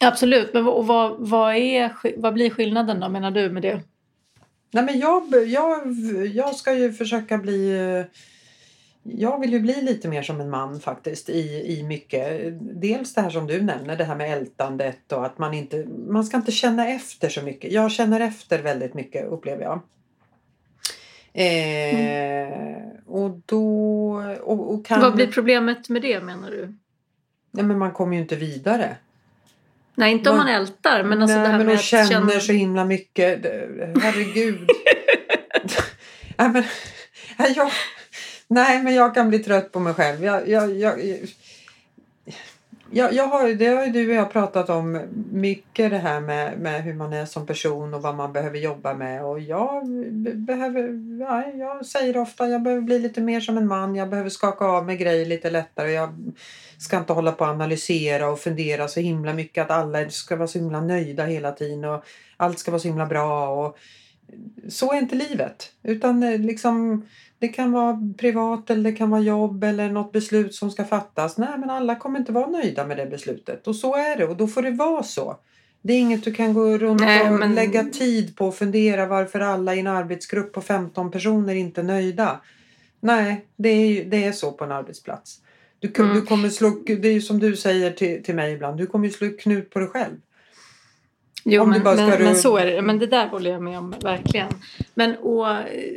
Absolut, 0.00 0.54
men 0.54 0.68
och 0.68 0.86
vad, 0.86 1.16
vad, 1.18 1.54
är, 1.54 1.92
vad 2.16 2.34
blir 2.34 2.50
skillnaden 2.50 3.00
då 3.00 3.08
menar 3.08 3.30
du 3.30 3.50
med 3.50 3.62
det? 3.62 3.80
Nej, 4.70 4.84
men 4.84 4.98
jag, 4.98 5.46
jag, 5.46 5.92
jag 6.34 6.54
ska 6.54 6.74
ju 6.74 6.92
försöka 6.92 7.38
bli... 7.38 7.70
eh, 7.78 8.04
Jag 9.02 9.40
vill 9.40 9.52
ju 9.52 9.60
bli 9.60 9.82
lite 9.82 10.08
mer 10.08 10.22
som 10.22 10.40
en 10.40 10.50
man 10.50 10.80
faktiskt 10.80 11.28
i, 11.28 11.64
i 11.78 11.82
mycket. 11.82 12.52
Dels 12.80 13.14
det 13.14 13.20
här 13.20 13.30
som 13.30 13.46
du 13.46 13.62
nämner, 13.62 13.96
det 13.96 14.04
här 14.04 14.16
med 14.16 14.32
ältandet 14.38 15.12
och 15.12 15.26
att 15.26 15.38
man 15.38 15.54
inte... 15.54 15.86
Man 16.08 16.24
ska 16.24 16.36
inte 16.36 16.52
känna 16.52 16.88
efter 16.88 17.28
så 17.28 17.42
mycket. 17.42 17.72
Jag 17.72 17.92
känner 17.92 18.20
efter 18.20 18.62
väldigt 18.62 18.94
mycket 18.94 19.26
upplever 19.26 19.62
jag. 19.62 19.80
Eh, 21.32 22.82
Och 23.06 23.30
då... 23.46 24.22
Och, 24.42 24.74
och 24.74 24.86
kan, 24.86 25.00
Vad 25.00 25.14
blir 25.14 25.26
problemet 25.26 25.88
med 25.88 26.02
det 26.02 26.20
menar 26.20 26.50
du? 26.50 26.74
Nej, 27.50 27.64
men 27.64 27.78
man 27.78 27.90
kommer 27.92 28.14
ju 28.16 28.22
inte 28.22 28.36
vidare. 28.36 28.96
Nej, 29.98 30.12
inte 30.12 30.30
om 30.30 30.36
man 30.36 30.48
ältar, 30.48 31.02
men 31.02 31.22
alltså 31.22 31.36
Nej, 31.36 31.46
det 31.46 31.50
här 31.50 31.58
men 31.58 31.66
med 31.66 31.74
hon 31.74 31.78
att 31.78 31.84
känner 31.84 32.06
känna... 32.06 32.40
så 32.40 32.52
himla 32.52 32.84
mycket. 32.84 33.44
Herregud. 34.02 34.68
nej, 36.36 36.48
men, 36.48 36.64
jag, 37.56 37.70
nej, 38.48 38.82
men 38.82 38.94
jag 38.94 39.14
kan 39.14 39.28
bli 39.28 39.38
trött 39.38 39.72
på 39.72 39.80
mig 39.80 39.94
själv. 39.94 40.24
Jag, 40.24 40.48
jag, 40.48 40.76
jag, 40.76 41.00
jag, 42.90 43.12
jag 43.12 43.26
har, 43.26 43.48
det 43.48 43.66
har 43.66 43.86
ju 43.86 43.92
du 43.92 44.08
och 44.08 44.14
jag 44.14 44.32
pratat 44.32 44.70
om 44.70 45.02
mycket 45.32 45.90
det 45.90 45.98
här 45.98 46.20
med, 46.20 46.58
med 46.58 46.82
hur 46.82 46.94
man 46.94 47.12
är 47.12 47.26
som 47.26 47.46
person 47.46 47.94
och 47.94 48.02
vad 48.02 48.14
man 48.14 48.32
behöver 48.32 48.58
jobba 48.58 48.94
med. 48.94 49.24
Och 49.24 49.40
jag 49.40 49.86
be- 50.10 50.34
behöver, 50.34 50.90
ja, 51.20 51.44
jag 51.54 51.86
säger 51.86 52.16
ofta 52.16 52.48
jag 52.48 52.62
behöver 52.62 52.82
bli 52.82 52.98
lite 52.98 53.20
mer 53.20 53.40
som 53.40 53.58
en 53.58 53.66
man. 53.66 53.94
Jag 53.94 54.08
behöver 54.08 54.30
skaka 54.30 54.64
av 54.64 54.86
mig 54.86 54.96
grejer 54.96 55.26
lite 55.26 55.50
lättare. 55.50 55.92
Jag 55.92 56.32
ska 56.78 56.98
inte 56.98 57.12
hålla 57.12 57.32
på 57.32 57.44
och 57.44 57.50
analysera 57.50 58.28
och 58.30 58.38
fundera 58.40 58.88
så 58.88 59.00
himla 59.00 59.32
mycket 59.34 59.64
att 59.64 59.70
alla 59.70 60.10
ska 60.10 60.36
vara 60.36 60.48
så 60.48 60.58
himla 60.58 60.80
nöjda 60.80 61.24
hela 61.24 61.52
tiden 61.52 61.84
och 61.84 62.04
allt 62.36 62.58
ska 62.58 62.70
vara 62.70 62.78
så 62.80 62.88
himla 62.88 63.06
bra. 63.06 63.48
Och 63.48 63.78
så 64.68 64.92
är 64.92 64.98
inte 64.98 65.14
livet. 65.16 65.72
Utan 65.82 66.22
eh, 66.22 66.38
liksom, 66.40 67.06
det 67.38 67.48
kan 67.48 67.72
vara 67.72 67.98
privat 68.18 68.70
eller 68.70 68.90
det 68.90 68.96
kan 68.96 69.10
vara 69.10 69.20
jobb 69.20 69.64
eller 69.64 69.90
något 69.90 70.12
beslut 70.12 70.54
som 70.54 70.70
ska 70.70 70.84
fattas. 70.84 71.38
Nej, 71.38 71.58
men 71.58 71.70
alla 71.70 71.94
kommer 71.96 72.18
inte 72.18 72.32
vara 72.32 72.46
nöjda 72.46 72.86
med 72.86 72.96
det 72.96 73.06
beslutet. 73.06 73.66
Och 73.66 73.76
så 73.76 73.96
är 73.96 74.16
det 74.16 74.24
och 74.26 74.36
då 74.36 74.46
får 74.46 74.62
det 74.62 74.70
vara 74.70 75.02
så. 75.02 75.36
Det 75.82 75.92
är 75.92 75.98
inget 76.00 76.24
du 76.24 76.34
kan 76.34 76.54
gå 76.54 76.78
runt 76.78 77.00
Nej, 77.00 77.30
och 77.30 77.38
men- 77.38 77.54
lägga 77.54 77.84
tid 77.84 78.36
på 78.36 78.46
och 78.46 78.54
fundera 78.54 79.06
varför 79.06 79.40
alla 79.40 79.74
i 79.74 79.80
en 79.80 79.86
arbetsgrupp 79.86 80.52
på 80.52 80.60
15 80.60 81.10
personer 81.10 81.54
inte 81.54 81.80
är 81.80 81.84
nöjda. 81.84 82.40
Nej, 83.00 83.46
det 83.56 83.68
är, 83.68 83.86
ju- 83.86 84.04
det 84.04 84.24
är 84.24 84.32
så 84.32 84.52
på 84.52 84.64
en 84.64 84.72
arbetsplats. 84.72 85.40
Du, 85.80 85.92
Mm. 85.98 86.14
du 86.14 86.22
kommer 86.22 86.48
slå, 86.48 86.70
det 86.86 87.08
är 87.08 87.12
ju 87.12 87.20
som 87.20 87.38
du 87.38 87.56
säger 87.56 87.92
till, 87.92 88.22
till 88.24 88.34
mig 88.34 88.52
ibland, 88.52 88.78
du 88.78 88.86
kommer 88.86 89.06
ju 89.06 89.12
slå 89.12 89.30
knut 89.38 89.70
på 89.70 89.78
dig 89.78 89.88
själv. 89.88 90.16
Jo, 91.44 91.64
du 91.64 91.70
men, 91.70 91.82
men, 91.82 92.10
ru- 92.10 92.24
men 92.24 92.36
så 92.36 92.56
är 92.56 92.66
det. 92.66 92.82
Men 92.82 92.98
det 92.98 93.06
där 93.06 93.26
håller 93.26 93.50
jag 93.50 93.62
med 93.62 93.78
om, 93.78 93.94
verkligen. 94.02 94.48
Men 94.94 95.16
och, 95.16 95.46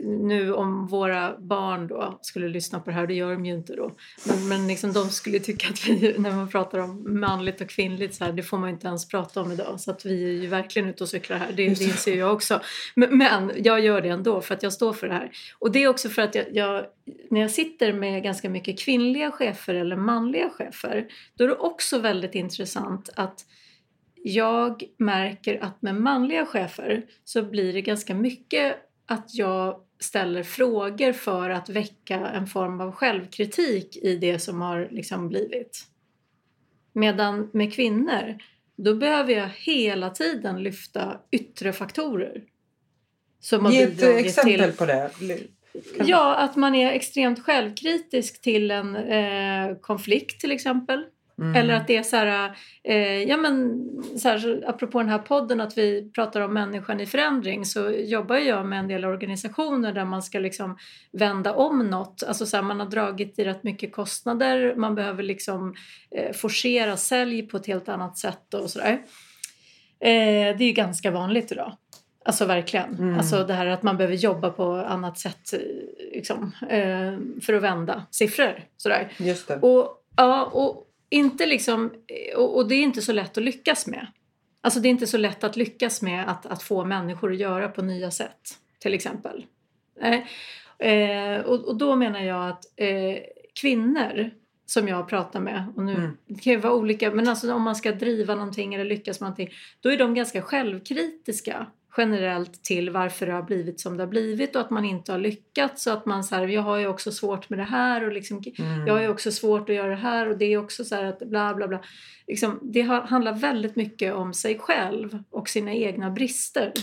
nu 0.04 0.54
om 0.54 0.88
våra 0.88 1.38
barn 1.38 1.88
då 1.88 2.20
skulle 2.22 2.48
lyssna 2.48 2.80
på 2.80 2.90
det 2.90 2.96
här, 2.96 3.08
det 3.08 3.14
gör 3.14 3.32
de 3.32 3.46
ju 3.46 3.54
inte 3.54 3.76
då. 3.76 3.92
Men, 4.28 4.48
men 4.48 4.68
liksom, 4.68 4.94
de 4.94 5.10
skulle 5.10 5.40
tycka 5.40 5.68
att 5.70 5.88
vi, 5.88 6.16
när 6.18 6.32
man 6.32 6.50
pratar 6.50 6.80
om 6.80 7.20
manligt 7.20 7.62
och 7.62 7.70
kvinnligt, 7.70 8.16
så 8.16 8.26
här, 8.26 8.32
det 8.32 8.44
får 8.44 8.58
man 8.58 8.70
ju 8.70 8.74
inte 8.74 8.88
ens 8.88 9.08
prata 9.08 9.42
om 9.42 9.52
idag. 9.52 9.80
Så 9.80 9.92
att 9.92 10.06
vi 10.06 10.24
är 10.24 10.42
ju 10.42 10.48
verkligen 10.48 10.90
ute 10.90 11.04
och 11.04 11.10
cyklar 11.10 11.38
här, 11.38 11.48
det 11.48 11.68
det. 11.68 11.84
inser 11.84 12.18
jag 12.18 12.34
också. 12.34 12.62
Men, 12.96 13.18
men 13.18 13.52
jag 13.58 13.80
gör 13.80 14.02
det 14.02 14.10
ändå 14.10 14.42
för 14.42 14.54
att 14.56 14.64
jag 14.64 14.74
står 14.74 14.94
för 14.94 15.08
det 15.08 15.14
här. 15.14 15.32
Och 15.60 15.72
det 15.72 15.84
är 15.84 15.88
också 15.88 16.10
för 16.10 16.22
att 16.22 16.36
jag, 16.36 16.46
jag, 16.52 16.86
när 17.30 17.42
jag 17.42 17.52
sitter 17.52 17.94
med 17.94 18.24
ganska 18.24 18.50
mycket 18.50 18.80
kvinnliga 18.80 19.32
chefer 19.32 19.74
eller 19.76 19.96
manliga 19.96 20.50
chefer, 20.50 21.06
då 21.38 21.44
är 21.44 21.48
det 21.48 21.56
också 21.56 22.00
väldigt 22.00 22.36
intressant 22.36 23.10
att 23.16 23.46
jag 24.24 24.84
märker 24.98 25.64
att 25.64 25.82
med 25.82 25.96
manliga 25.96 26.46
chefer 26.46 27.06
så 27.24 27.42
blir 27.44 27.74
det 27.74 27.82
ganska 27.82 28.16
mycket 28.16 28.78
att 29.06 29.36
jag 29.36 29.80
ställer 30.00 30.44
frågor 30.44 31.14
för 31.14 31.50
att 31.50 31.70
väcka 31.70 32.16
en 32.28 32.48
form 32.48 32.82
av 32.82 32.92
självkritik 32.92 33.98
i 33.98 34.16
det 34.16 34.40
som 34.40 34.62
har 34.62 34.88
liksom 34.92 35.28
blivit. 35.28 35.86
Medan 36.94 37.50
med 37.54 37.74
kvinnor, 37.74 38.38
då 38.76 38.96
behöver 38.96 39.34
jag 39.34 39.50
hela 39.50 40.10
tiden 40.10 40.64
lyfta 40.64 41.18
yttre 41.32 41.74
faktorer. 41.74 42.44
Som 43.40 43.72
Ge 43.72 43.82
ett 43.84 44.04
exempel 44.04 44.70
till 44.70 44.78
på 44.78 44.86
det. 44.86 45.12
Kan- 45.98 46.08
Ja, 46.08 46.36
att 46.36 46.56
man 46.56 46.76
är 46.76 46.92
extremt 46.92 47.40
självkritisk 47.44 48.42
till 48.42 48.72
en 48.72 48.96
eh, 48.96 49.76
konflikt 49.82 50.42
till 50.42 50.52
exempel. 50.52 51.06
Mm. 51.42 51.56
Eller 51.56 51.74
att 51.74 51.88
det 51.88 51.98
är 51.98 52.04
så 52.04 52.16
här, 52.16 52.56
eh, 52.84 53.24
ja 53.24 53.38
men 53.38 53.80
så 54.18 54.30
här, 54.30 54.64
apropå 54.68 55.00
den 55.00 55.10
här 55.10 55.18
podden 55.18 55.62
att 55.62 55.78
vi 55.78 56.12
pratar 56.12 56.42
om 56.42 56.54
människan 56.54 57.00
i 57.00 57.06
förändring 57.06 57.66
så 57.66 57.90
jobbar 57.90 58.36
jag 58.36 58.66
med 58.66 58.80
en 58.80 58.88
del 58.88 59.06
organisationer 59.06 59.94
där 59.94 60.06
man 60.06 60.24
ska 60.24 60.40
liksom 60.40 60.78
vända 61.12 61.54
om 61.54 61.90
något. 61.90 62.24
Alltså 62.24 62.46
så 62.46 62.58
här, 62.58 62.64
man 62.64 62.80
har 62.80 62.88
dragit 62.88 63.40
i 63.40 63.44
rätt 63.44 63.64
mycket 63.64 63.94
kostnader, 63.94 64.76
man 64.76 64.96
behöver 64.96 65.24
liksom 65.24 65.76
eh, 66.16 66.34
forcera 66.34 66.98
sälj 66.98 67.42
på 67.42 67.58
ett 67.58 67.68
helt 67.68 67.90
annat 67.90 68.18
sätt 68.18 68.54
och 68.54 68.70
sådär. 68.70 68.92
Eh, 70.00 70.58
det 70.58 70.64
är 70.64 70.68
ju 70.68 70.72
ganska 70.72 71.12
vanligt 71.12 71.52
idag. 71.52 71.78
Alltså 72.26 72.46
verkligen. 72.46 72.96
Mm. 72.96 73.18
Alltså 73.18 73.44
det 73.44 73.54
här 73.54 73.66
att 73.66 73.84
man 73.84 73.98
behöver 73.98 74.16
jobba 74.16 74.50
på 74.50 74.74
annat 74.74 75.20
sätt 75.20 75.54
liksom, 76.14 76.52
eh, 76.70 77.42
för 77.42 77.54
att 77.54 77.64
vända 77.64 78.04
siffror. 78.12 78.64
Sådär. 78.78 79.14
Just 79.18 79.48
det. 79.48 79.56
Och, 79.56 80.04
ja, 80.18 80.46
och, 80.46 80.88
inte 81.12 81.46
liksom, 81.46 81.92
och, 82.36 82.58
och 82.58 82.68
det 82.68 82.76
är 82.76 82.84
inte 82.84 83.02
så 83.02 83.14
lätt 83.14 83.38
att 83.38 83.44
lyckas 83.44 83.88
med. 83.88 84.08
Alltså 84.62 84.80
det 84.80 84.88
är 84.88 84.90
inte 84.90 85.08
så 85.08 85.18
lätt 85.18 85.44
att 85.44 85.56
lyckas 85.56 86.02
med 86.02 86.30
att, 86.30 86.46
att 86.46 86.64
få 86.64 86.86
människor 86.86 87.32
att 87.32 87.38
göra 87.38 87.68
på 87.68 87.82
nya 87.82 88.12
sätt. 88.12 88.58
Till 88.80 88.94
exempel. 88.94 89.46
Nej. 90.02 90.28
Eh, 90.80 91.42
och, 91.42 91.68
och 91.68 91.76
då 91.76 91.96
menar 91.96 92.20
jag 92.22 92.50
att 92.50 92.66
eh, 92.76 93.18
kvinnor 93.62 94.32
som 94.66 94.88
jag 94.88 95.08
pratar 95.10 95.40
med, 95.40 95.74
och 95.76 95.84
nu 95.84 95.96
Mm. 95.96 96.18
det 96.28 96.42
kan 96.42 96.54
ju 96.54 96.60
vara 96.60 96.74
olika, 96.74 97.12
men 97.12 97.28
alltså 97.28 97.54
om 97.54 97.62
man 97.62 97.76
ska 97.76 97.92
driva 97.92 98.36
någonting 98.36 98.74
eller 98.74 98.86
lyckas 98.86 99.20
med 99.20 99.28
någonting, 99.28 99.50
då 99.80 99.90
är 99.90 99.98
de 99.98 100.14
ganska 100.14 100.42
självkritiska 100.42 101.68
generellt 101.98 102.64
till 102.64 102.90
varför 102.90 103.26
det 103.26 103.32
har 103.32 103.44
blivit 103.44 103.80
som 103.80 103.98
det 103.98 104.04
har 104.04 104.08
blivit 104.08 104.56
och 104.56 104.62
att 104.62 104.70
man 104.70 104.86
inte 104.86 105.12
har 105.12 105.20
lyckats. 105.20 105.84
Så 105.84 105.92
att 105.92 106.06
man 106.06 106.24
så 106.24 106.36
här, 106.36 106.48
jag 106.48 106.62
har 106.62 106.78
ju 106.78 106.88
också 106.88 107.12
svårt 107.12 107.50
med 107.50 107.60
det 107.60 107.64
här 107.64 108.06
och 108.06 108.14
liksom, 108.14 108.44
Mm. 108.58 108.88
jag 108.88 108.94
har 108.94 109.02
ju 109.02 109.08
också 109.08 109.32
svårt 109.32 109.70
att 109.70 109.76
göra 109.76 109.90
det 109.90 109.96
här 109.96 110.30
och 110.30 110.38
det 110.38 110.46
är 110.46 110.58
också 110.58 110.84
så 110.84 110.96
här 110.96 111.04
att 111.04 111.20
bla 111.20 111.54
bla 111.54 111.68
bla. 111.68 111.82
Liksom, 112.28 112.60
det 112.62 112.82
handlar 112.82 113.34
väldigt 113.34 113.76
mycket 113.76 114.14
om 114.14 114.34
sig 114.34 114.60
själv 114.60 115.24
och 115.30 115.50
sina 115.50 115.74
egna 115.74 116.10
brister 116.10 116.74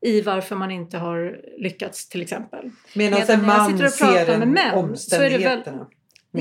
i 0.00 0.20
varför 0.20 0.56
man 0.56 0.70
inte 0.70 0.98
har 0.98 1.40
lyckats 1.58 2.08
till 2.08 2.22
exempel. 2.22 2.70
Medan 2.94 3.22
en 3.28 3.46
man 3.46 3.70
sitter 3.70 3.86
och 3.86 3.98
pratar 3.98 4.24
ser 4.24 4.38
med 4.38 4.48
män 4.48 4.74
omständigheterna. 4.74 5.86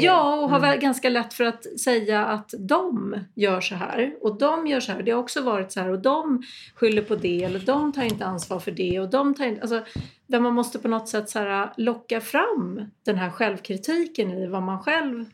Ja, 0.04 0.36
och 0.36 0.50
har 0.50 0.58
Mm. 0.58 0.80
ganska 0.80 1.10
lätt 1.10 1.34
för 1.34 1.44
att 1.44 1.80
säga 1.80 2.26
att 2.26 2.54
de 2.60 3.16
gör 3.36 3.62
så 3.62 3.76
här 3.76 4.16
och 4.22 4.38
de 4.38 4.68
gör 4.68 4.80
så 4.80 4.92
här. 4.92 5.04
Det 5.04 5.12
har 5.12 5.20
också 5.20 5.42
varit 5.42 5.72
så 5.72 5.80
här 5.80 5.90
och 5.90 6.00
de 6.00 6.44
skyller 6.76 7.02
på 7.02 7.16
det 7.16 7.44
eller 7.44 7.60
de 7.60 7.94
tar 7.94 8.04
inte 8.04 8.26
ansvar 8.26 8.60
för 8.60 8.72
det 8.72 9.00
och 9.00 9.10
de 9.10 9.34
tar 9.34 9.46
inte... 9.46 9.62
Alltså, 9.62 9.84
där 10.28 10.40
man 10.40 10.54
måste 10.54 10.80
på 10.80 10.88
något 10.88 11.10
sätt 11.10 11.30
så 11.30 11.40
här, 11.40 11.74
locka 11.78 12.22
fram 12.22 12.82
den 13.06 13.16
här 13.18 13.30
självkritiken 13.30 14.32
i 14.32 14.48
vad 14.48 14.64
man 14.64 14.80
själv 14.84 15.26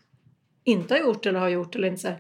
inte 0.63 0.94
har 0.94 1.00
gjort 1.01 1.25
eller 1.25 1.39
har 1.39 1.50
gjort 1.50 1.75
eller 1.75 1.88
inte 1.88 2.01
så 2.01 2.08
här. 2.08 2.20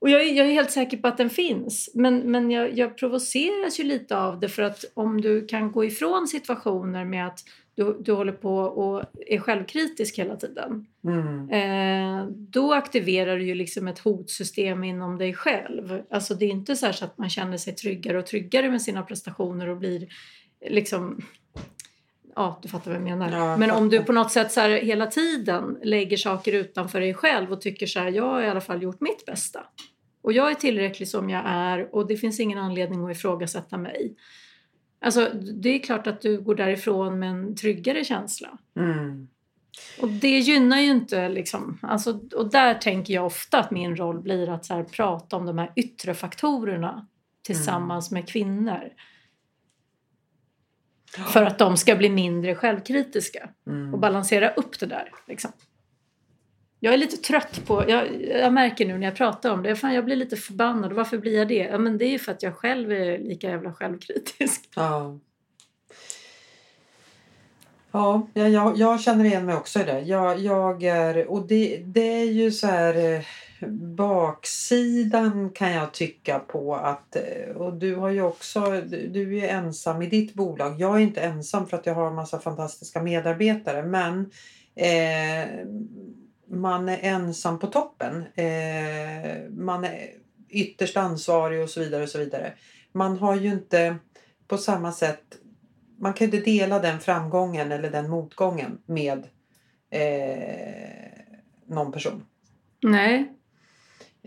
Och 0.00 0.10
jag 0.10 0.22
är, 0.22 0.34
jag 0.34 0.46
är 0.46 0.52
helt 0.52 0.70
säker 0.70 0.96
på 0.96 1.08
att 1.08 1.16
den 1.16 1.30
finns. 1.30 1.90
Men, 1.94 2.18
men 2.18 2.50
jag, 2.50 2.78
jag 2.78 2.96
provoceras 2.96 3.80
ju 3.80 3.84
lite 3.84 4.18
av 4.18 4.40
det 4.40 4.48
för 4.48 4.62
att 4.62 4.84
om 4.94 5.20
du 5.20 5.46
kan 5.46 5.72
gå 5.72 5.84
ifrån 5.84 6.28
situationer 6.28 7.04
med 7.04 7.26
att 7.26 7.40
du, 7.78 7.96
du 8.00 8.12
håller 8.12 8.32
på 8.32 8.56
och 8.58 9.04
är 9.26 9.38
självkritisk 9.38 10.18
hela 10.18 10.36
tiden. 10.36 10.86
Mm. 11.04 11.50
Eh, 11.50 12.26
då 12.30 12.74
aktiverar 12.74 13.38
du 13.38 13.46
ju 13.46 13.54
liksom 13.54 13.88
ett 13.88 13.98
hotsystem 13.98 14.84
inom 14.84 15.18
dig 15.18 15.34
själv. 15.34 16.02
Alltså 16.10 16.34
det 16.34 16.44
är 16.44 16.50
inte 16.50 16.76
så, 16.76 16.92
så 16.92 17.04
att 17.04 17.18
man 17.18 17.30
känner 17.30 17.56
sig 17.56 17.74
tryggare 17.74 18.18
och 18.18 18.26
tryggare 18.26 18.70
med 18.70 18.82
sina 18.82 19.02
prestationer 19.02 19.68
och 19.68 19.76
blir 19.76 20.08
liksom... 20.68 21.20
Ja, 22.34 22.58
du 22.62 22.68
fattar 22.68 22.90
vad 22.90 23.00
jag 23.00 23.04
menar. 23.04 23.32
Ja, 23.32 23.50
jag 23.50 23.58
Men 23.58 23.70
om 23.70 23.88
du 23.88 24.02
på 24.02 24.12
något 24.12 24.32
sätt 24.32 24.52
så 24.52 24.60
här 24.60 24.70
hela 24.70 25.06
tiden 25.06 25.78
lägger 25.82 26.16
saker 26.16 26.52
utanför 26.52 27.00
dig 27.00 27.14
själv 27.14 27.52
och 27.52 27.60
tycker 27.60 27.86
så 27.86 28.00
här, 28.00 28.10
jag 28.10 28.24
har 28.24 28.42
i 28.42 28.48
alla 28.48 28.60
fall 28.60 28.82
gjort 28.82 29.00
mitt 29.00 29.26
bästa. 29.26 29.60
Och 30.22 30.32
jag 30.32 30.50
är 30.50 30.54
tillräcklig 30.54 31.08
som 31.08 31.30
jag 31.30 31.42
är 31.46 31.94
och 31.94 32.06
det 32.06 32.16
finns 32.16 32.40
ingen 32.40 32.58
anledning 32.58 33.04
att 33.04 33.16
ifrågasätta 33.16 33.78
mig. 33.78 34.14
Alltså 35.00 35.30
det 35.34 35.68
är 35.68 35.78
klart 35.78 36.06
att 36.06 36.20
du 36.20 36.40
går 36.40 36.54
därifrån 36.54 37.18
med 37.18 37.30
en 37.30 37.56
tryggare 37.56 38.04
känsla. 38.04 38.58
Mm. 38.76 39.28
Och 40.00 40.08
det 40.08 40.38
gynnar 40.38 40.80
ju 40.80 40.86
inte 40.90 41.28
liksom, 41.28 41.78
alltså, 41.82 42.20
och 42.36 42.50
där 42.50 42.74
tänker 42.74 43.14
jag 43.14 43.26
ofta 43.26 43.58
att 43.58 43.70
min 43.70 43.96
roll 43.96 44.20
blir 44.20 44.48
att 44.50 44.64
så 44.64 44.74
här, 44.74 44.82
prata 44.84 45.36
om 45.36 45.46
de 45.46 45.58
här 45.58 45.72
yttre 45.76 46.14
faktorerna 46.14 47.06
tillsammans 47.42 48.10
med 48.10 48.28
kvinnor. 48.28 48.88
För 51.32 51.42
att 51.42 51.58
de 51.58 51.76
ska 51.76 51.96
bli 51.96 52.10
mindre 52.10 52.54
självkritiska 52.54 53.48
Mm. 53.66 53.94
och 53.94 54.00
balansera 54.00 54.50
upp 54.50 54.80
det 54.80 54.86
där. 54.86 55.12
Liksom. 55.26 55.50
Jag 56.80 56.94
är 56.94 56.98
lite 56.98 57.16
trött 57.16 57.66
på, 57.66 57.84
jag, 57.88 58.22
jag 58.22 58.52
märker 58.52 58.86
nu 58.86 58.98
när 58.98 59.06
jag 59.06 59.16
pratar 59.16 59.50
om 59.50 59.62
det, 59.62 59.76
fan 59.76 59.94
jag 59.94 60.04
blir 60.04 60.16
lite 60.16 60.36
förbannad. 60.36 60.92
Varför 60.92 61.18
blir 61.18 61.38
jag 61.38 61.48
det? 61.48 61.54
Ja 61.54 61.78
men 61.78 61.98
det 61.98 62.04
är 62.04 62.10
ju 62.10 62.18
för 62.18 62.32
att 62.32 62.42
jag 62.42 62.56
själv 62.56 62.92
är 62.92 63.18
lika 63.18 63.50
jävla 63.50 63.72
självkritisk. 63.72 64.68
Ja. 64.74 65.18
Ja, 67.90 68.28
jag, 68.34 68.76
jag 68.76 69.00
känner 69.00 69.24
igen 69.24 69.46
mig 69.46 69.54
också 69.54 69.80
i 69.80 69.84
det. 69.84 70.00
Jag, 70.00 70.38
jag 70.38 70.82
är, 70.82 71.30
och 71.30 71.46
det, 71.46 71.82
det 71.84 72.20
är 72.20 72.24
ju 72.24 72.52
så 72.52 72.66
här 72.66 73.14
eh, 73.14 73.22
baksidan 73.96 75.50
kan 75.50 75.72
jag 75.72 75.92
tycka 75.92 76.38
på 76.38 76.74
att, 76.74 77.16
eh, 77.16 77.56
och 77.56 77.72
du 77.72 77.94
har 77.94 78.08
ju 78.08 78.22
också, 78.22 78.60
du 79.10 79.38
är 79.38 79.48
ensam 79.48 80.02
i 80.02 80.06
ditt 80.06 80.34
bolag. 80.34 80.80
Jag 80.80 80.96
är 80.96 80.98
inte 80.98 81.20
ensam 81.20 81.66
för 81.66 81.76
att 81.76 81.86
jag 81.86 81.94
har 81.94 82.06
en 82.06 82.14
massa 82.14 82.38
fantastiska 82.38 83.02
medarbetare 83.02 83.82
men 83.82 84.30
eh, 84.74 85.48
man 86.50 86.88
är 86.88 86.98
ensam 87.02 87.58
på 87.58 87.66
toppen. 87.66 88.24
Eh, 88.34 89.50
man 89.50 89.84
är 89.84 90.10
ytterst 90.48 90.96
ansvarig 90.96 91.62
och 91.62 91.70
så 91.70 91.80
vidare 91.80 92.02
och 92.02 92.08
så 92.08 92.18
vidare. 92.18 92.52
Man 92.92 93.16
har 93.16 93.36
ju 93.36 93.48
inte 93.48 93.96
på 94.46 94.58
samma 94.58 94.92
sätt 94.92 95.38
man 95.98 96.12
kan 96.12 96.24
inte 96.24 96.40
dela 96.40 96.78
den 96.78 97.00
framgången 97.00 97.72
eller 97.72 97.90
den 97.90 98.10
motgången 98.10 98.78
med 98.86 99.26
eh, 99.90 101.10
någon 101.66 101.92
person. 101.92 102.24
Nej. 102.82 103.32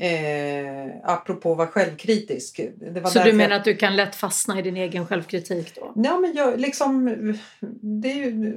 Eh, 0.02 0.92
apropå 1.04 1.52
att 1.52 1.58
vara 1.58 1.68
självkritisk. 1.68 2.60
så 3.06 3.24
du 3.24 3.34
menar 3.34 3.56
att 3.56 3.64
du 3.64 3.76
kan 3.76 3.96
lätt 3.96 4.16
fastna 4.16 4.60
i 4.60 4.62
din 4.62 4.78
egen 4.78 5.08
självkritik 5.08 5.76
då? 5.76 5.92
Ja, 5.96 6.20
men 6.20 6.34
jag, 6.36 6.60
liksom, 6.60 7.06
det 7.82 8.12
är 8.12 8.16
ju, 8.16 8.54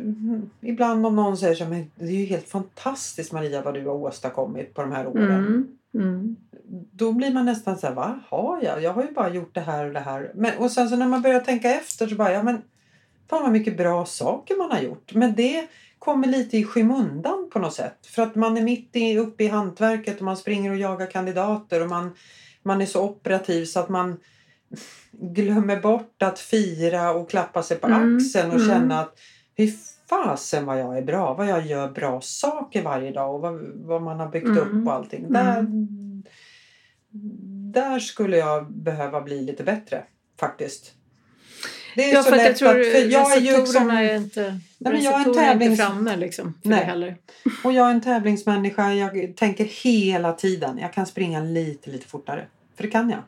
ibland 0.60 1.06
om 1.06 1.16
någon 1.16 1.36
säger 1.36 1.54
så 1.54 1.64
men 1.64 1.90
det 1.94 2.04
är 2.04 2.10
ju 2.10 2.24
helt 2.24 2.48
fantastiskt 2.48 3.32
Maria 3.32 3.62
vad 3.62 3.74
du 3.74 3.86
har 3.86 3.94
åstadkommit 3.94 4.74
på 4.74 4.82
de 4.82 4.92
här 4.92 5.06
åren. 5.06 5.30
Mm, 5.30 5.68
mm. 5.94 6.36
Då 6.92 7.12
blir 7.12 7.32
man 7.32 7.44
nästan 7.44 7.78
så 7.78 7.86
här, 7.86 7.94
vad 7.94 8.18
har 8.28 8.62
jag? 8.62 8.82
Jag 8.82 8.92
har 8.92 9.02
ju 9.02 9.12
bara 9.12 9.30
gjort 9.30 9.54
det 9.54 9.60
här 9.60 9.86
och 9.86 9.92
det 9.92 10.00
här. 10.00 10.32
Men, 10.34 10.58
och 10.58 10.70
sen 10.70 10.88
så 10.88 10.96
när 10.96 11.08
man 11.08 11.22
börjar 11.22 11.40
tänka 11.40 11.70
efter 11.70 12.06
så 12.06 12.14
bara, 12.14 12.32
ja 12.32 12.42
men 12.42 12.62
fan 13.30 13.42
vad 13.42 13.52
mycket 13.52 13.76
bra 13.76 14.06
saker 14.06 14.56
man 14.56 14.70
har 14.70 14.80
gjort. 14.80 15.14
Men 15.14 15.34
det 15.34 15.66
kommer 16.04 16.28
lite 16.28 16.58
i 16.58 16.64
skymundan 16.64 17.50
på 17.52 17.58
något 17.58 17.74
sätt. 17.74 18.06
För 18.06 18.22
att 18.22 18.34
man 18.34 18.56
är 18.56 18.62
mitt 18.62 18.96
i, 18.96 19.18
uppe 19.18 19.44
i 19.44 19.48
hantverket 19.48 20.16
och 20.18 20.24
man 20.24 20.36
springer 20.36 20.70
och 20.70 20.76
jagar 20.76 21.10
kandidater 21.10 21.82
och 21.82 21.88
man, 21.88 22.14
man 22.62 22.80
är 22.80 22.86
så 22.86 23.02
operativ 23.04 23.64
så 23.64 23.80
att 23.80 23.88
man 23.88 24.16
glömmer 25.12 25.80
bort 25.80 26.22
att 26.22 26.38
fira 26.38 27.12
och 27.12 27.30
klappa 27.30 27.62
sig 27.62 27.76
på 27.76 27.86
mm, 27.86 28.16
axeln 28.16 28.50
och 28.50 28.56
mm. 28.56 28.68
känna 28.68 29.00
att 29.00 29.18
fy 29.56 29.72
fasen 30.08 30.66
vad 30.66 30.80
jag 30.80 30.98
är 30.98 31.02
bra, 31.02 31.34
vad 31.34 31.46
jag 31.46 31.66
gör 31.66 31.90
bra 31.90 32.20
saker 32.20 32.82
varje 32.82 33.10
dag 33.10 33.34
och 33.34 33.40
vad, 33.40 33.60
vad 33.74 34.02
man 34.02 34.20
har 34.20 34.28
byggt 34.28 34.46
mm, 34.46 34.58
upp 34.58 34.86
och 34.86 34.92
allting. 34.92 35.32
Där, 35.32 35.58
mm. 35.58 36.22
där 37.72 37.98
skulle 37.98 38.36
jag 38.36 38.72
behöva 38.72 39.20
bli 39.20 39.42
lite 39.42 39.64
bättre 39.64 40.04
faktiskt. 40.40 40.92
Det 41.94 42.10
är 42.10 42.14
ja, 42.14 42.22
så 42.22 42.30
för 42.30 42.36
lätt 42.36 42.46
jag 42.46 42.56
tror 42.56 42.68
att, 42.68 42.86
för 42.86 43.10
jag 43.10 43.36
är 43.36 43.40
ju 43.40 43.56
liksom, 43.56 43.90
är 43.90 44.16
inte, 44.16 44.42
nej, 44.78 44.92
men 44.92 45.02
jag 45.02 45.14
är 45.14 45.18
en 45.18 45.34
tävlings... 45.34 45.60
är 45.60 45.70
inte 45.70 45.82
framme 45.82 46.16
liksom, 46.16 46.54
för 46.62 46.68
nej. 46.68 46.78
det 46.80 46.84
heller. 46.84 47.16
Och 47.64 47.72
jag 47.72 47.86
är 47.86 47.90
en 47.90 48.00
tävlingsmänniska. 48.00 48.94
Jag 48.94 49.36
tänker 49.36 49.64
hela 49.64 50.32
tiden. 50.32 50.78
Jag 50.78 50.92
kan 50.92 51.06
springa 51.06 51.40
lite, 51.40 51.90
lite 51.90 52.06
fortare. 52.06 52.46
För 52.76 52.82
det 52.82 52.90
kan 52.90 53.10
jag. 53.10 53.22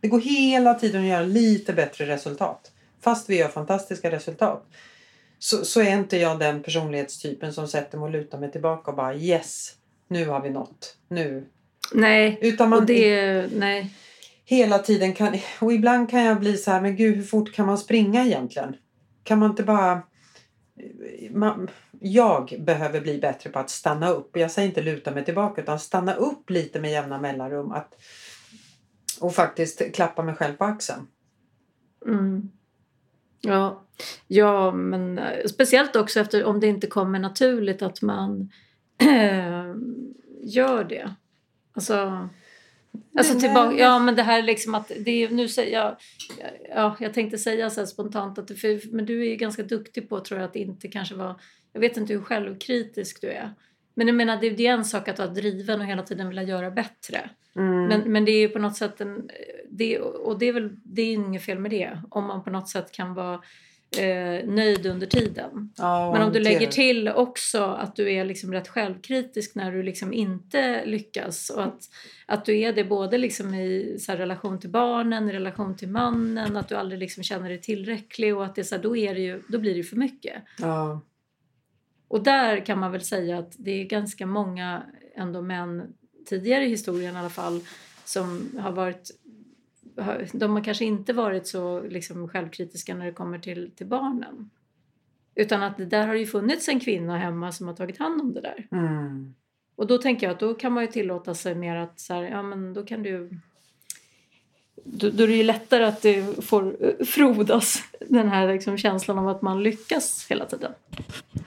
Det 0.00 0.08
går 0.08 0.20
hela 0.20 0.74
tiden 0.74 1.02
att 1.02 1.08
göra 1.08 1.22
lite 1.22 1.72
bättre 1.72 2.06
resultat. 2.06 2.72
Fast 3.00 3.30
vi 3.30 3.36
gör 3.38 3.48
fantastiska 3.48 4.10
resultat. 4.10 4.66
Så, 5.38 5.64
så 5.64 5.80
är 5.80 5.92
inte 5.92 6.16
jag 6.16 6.38
den 6.38 6.62
personlighetstypen 6.62 7.52
som 7.52 7.68
sätter 7.68 7.98
mig 7.98 8.04
och 8.04 8.10
lutar 8.10 8.38
mig 8.38 8.52
tillbaka 8.52 8.90
och 8.90 8.96
bara 8.96 9.14
yes, 9.14 9.74
nu 10.08 10.26
har 10.26 10.40
vi 10.40 10.50
nått. 10.50 10.96
Nu. 11.08 11.46
Nej, 11.92 12.38
Utan 12.40 12.70
man, 12.70 12.78
och 12.78 12.86
det, 12.86 13.46
nej 13.52 13.90
hela 14.46 14.78
tiden 14.78 15.14
kan... 15.14 15.34
Och 15.60 15.72
ibland 15.72 16.10
kan 16.10 16.24
jag 16.24 16.40
bli 16.40 16.56
så 16.56 16.70
här, 16.70 16.80
men 16.80 16.96
gud 16.96 17.16
hur 17.16 17.22
fort 17.22 17.52
kan 17.52 17.66
man 17.66 17.78
springa 17.78 18.24
egentligen? 18.24 18.76
Kan 19.22 19.38
man 19.38 19.50
inte 19.50 19.62
bara... 19.62 20.02
Man, 21.30 21.70
jag 22.00 22.54
behöver 22.58 23.00
bli 23.00 23.18
bättre 23.18 23.50
på 23.50 23.58
att 23.58 23.70
stanna 23.70 24.08
upp. 24.08 24.36
Jag 24.36 24.50
säger 24.50 24.68
inte 24.68 24.82
luta 24.82 25.10
mig 25.10 25.24
tillbaka 25.24 25.62
utan 25.62 25.78
stanna 25.78 26.14
upp 26.14 26.50
lite 26.50 26.80
med 26.80 26.90
jämna 26.90 27.20
mellanrum. 27.20 27.72
Att, 27.72 27.94
och 29.20 29.34
faktiskt 29.34 29.94
klappa 29.94 30.22
mig 30.22 30.34
själv 30.34 30.54
på 30.54 30.64
axeln. 30.64 31.06
Mm. 32.06 32.50
Ja. 33.40 33.84
ja, 34.26 34.72
men 34.72 35.18
eh, 35.18 35.46
speciellt 35.46 35.96
också 35.96 36.20
efter 36.20 36.44
om 36.44 36.60
det 36.60 36.66
inte 36.66 36.86
kommer 36.86 37.18
naturligt 37.18 37.82
att 37.82 38.02
man 38.02 38.50
gör 40.42 40.84
det. 40.84 41.14
Alltså 41.72 42.28
Alltså 43.18 43.40
tillbaka, 43.40 43.76
ja 43.76 43.98
men 43.98 44.16
det 44.16 44.22
här 44.22 44.42
liksom 44.42 44.74
att 44.74 44.92
det 45.00 45.10
är, 45.10 45.28
nu 45.28 45.48
säger 45.48 45.78
jag, 45.78 45.96
ja 46.74 46.96
jag 47.00 47.14
tänkte 47.14 47.38
säga 47.38 47.70
så 47.70 47.86
spontant 47.86 48.38
att 48.38 48.58
för, 48.60 48.94
men 48.94 49.06
du 49.06 49.20
är 49.20 49.30
ju 49.30 49.36
ganska 49.36 49.62
duktig 49.62 50.08
på 50.08 50.20
tror 50.20 50.40
jag 50.40 50.48
att 50.48 50.56
inte 50.56 50.88
kanske 50.88 51.14
vara, 51.14 51.36
jag 51.72 51.80
vet 51.80 51.96
inte 51.96 52.12
hur 52.12 52.20
självkritisk 52.20 53.20
du 53.20 53.28
är. 53.28 53.50
Men 53.94 54.06
jag 54.06 54.16
menar 54.16 54.40
det, 54.40 54.50
det 54.50 54.66
är 54.66 54.72
en 54.72 54.84
sak 54.84 55.08
att 55.08 55.18
vara 55.18 55.28
driven 55.28 55.80
och 55.80 55.86
hela 55.86 56.02
tiden 56.02 56.28
vilja 56.28 56.42
göra 56.42 56.70
bättre. 56.70 57.30
Mm. 57.56 57.84
Men, 57.84 58.12
men 58.12 58.24
det 58.24 58.32
är 58.32 58.40
ju 58.40 58.48
på 58.48 58.58
något 58.58 58.76
sätt 58.76 59.00
en, 59.00 59.30
det, 59.70 59.98
och 59.98 60.38
det 60.38 60.46
är 60.46 60.52
väl, 60.52 60.70
det 60.84 61.02
är 61.02 61.12
inget 61.12 61.42
fel 61.42 61.58
med 61.58 61.70
det. 61.70 61.98
Om 62.10 62.26
man 62.26 62.44
på 62.44 62.50
något 62.50 62.68
sätt 62.68 62.92
kan 62.92 63.14
vara 63.14 63.40
eh, 63.98 64.48
nöjd 64.48 64.86
under 64.86 65.06
tiden. 65.06 65.72
Ja, 65.76 66.12
Men 66.12 66.22
om 66.22 66.32
du 66.32 66.40
lägger 66.40 66.66
till 66.66 67.08
också 67.08 67.64
att 67.64 67.96
du 67.96 68.12
är 68.12 68.24
liksom 68.24 68.52
rätt 68.52 68.68
självkritisk 68.68 69.54
när 69.54 69.72
du 69.72 69.82
liksom 69.82 70.12
inte 70.12 70.84
lyckas 70.84 71.50
och 71.50 71.64
att, 71.64 71.80
att 72.26 72.44
du 72.44 72.58
är 72.58 72.72
det 72.72 72.84
både 72.84 73.18
liksom 73.18 73.54
i 73.54 73.96
så 74.00 74.12
relation 74.12 74.60
till 74.60 74.70
barnen, 74.70 75.30
i 75.30 75.32
relation 75.32 75.76
till 75.76 75.88
mannen, 75.88 76.56
att 76.56 76.68
du 76.68 76.74
aldrig 76.74 77.00
liksom 77.00 77.22
känner 77.22 77.48
dig 77.48 77.60
tillräcklig 77.60 78.36
och 78.36 78.44
att 78.44 78.54
det 78.54 78.64
så 78.64 78.74
här, 78.74 78.82
då, 78.82 78.96
är 78.96 79.14
det 79.14 79.20
ju, 79.20 79.42
då 79.48 79.58
blir 79.58 79.74
det 79.74 79.82
för 79.82 79.96
mycket. 79.96 80.42
Ja. 80.58 81.00
Och 82.08 82.22
där 82.22 82.66
kan 82.66 82.78
man 82.78 82.92
väl 82.92 83.00
säga 83.00 83.38
att 83.38 83.54
det 83.58 83.70
är 83.70 83.84
ganska 83.84 84.26
många 84.26 84.82
ändå 85.16 85.42
män 85.42 85.82
tidigare 86.28 86.64
i 86.64 86.68
historien 86.68 87.16
i 87.16 87.18
alla 87.18 87.30
fall 87.30 87.60
som 88.04 88.58
har 88.60 88.72
varit 88.72 89.10
de 90.32 90.50
har 90.50 90.64
kanske 90.64 90.84
inte 90.84 91.12
varit 91.12 91.46
så 91.46 91.80
liksom, 91.80 92.28
självkritiska 92.28 92.94
när 92.94 93.06
det 93.06 93.12
kommer 93.12 93.38
till, 93.38 93.70
till 93.76 93.86
barnen. 93.86 94.50
Utan 95.34 95.62
att 95.62 95.76
det 95.76 95.86
där 95.86 96.06
har 96.06 96.14
ju 96.14 96.26
funnits 96.26 96.68
en 96.68 96.80
kvinna 96.80 97.18
hemma 97.18 97.52
som 97.52 97.66
har 97.66 97.74
tagit 97.74 97.98
hand 97.98 98.20
om 98.20 98.32
det 98.32 98.40
där. 98.40 98.66
Mm. 98.70 99.34
Och 99.76 99.86
då 99.86 99.98
tänker 99.98 100.26
jag 100.26 100.34
att 100.34 100.40
då 100.40 100.54
kan 100.54 100.72
man 100.72 100.84
ju 100.84 100.90
tillåta 100.90 101.34
sig 101.34 101.54
mer 101.54 101.76
att 101.76 102.00
så 102.00 102.14
här, 102.14 102.22
ja 102.22 102.42
men 102.42 102.74
då 102.74 102.82
kan 102.82 103.02
du 103.02 103.30
då, 104.84 105.10
då 105.10 105.22
är 105.22 105.28
det 105.28 105.36
ju 105.36 105.42
lättare 105.42 105.84
att 105.84 106.02
det 106.02 106.44
får 106.44 106.76
frodas 107.04 107.82
den 108.08 108.28
här 108.28 108.52
liksom 108.52 108.78
känslan 108.78 109.18
av 109.18 109.28
att 109.28 109.42
man 109.42 109.62
lyckas 109.62 110.26
hela 110.30 110.46
tiden. 110.46 110.72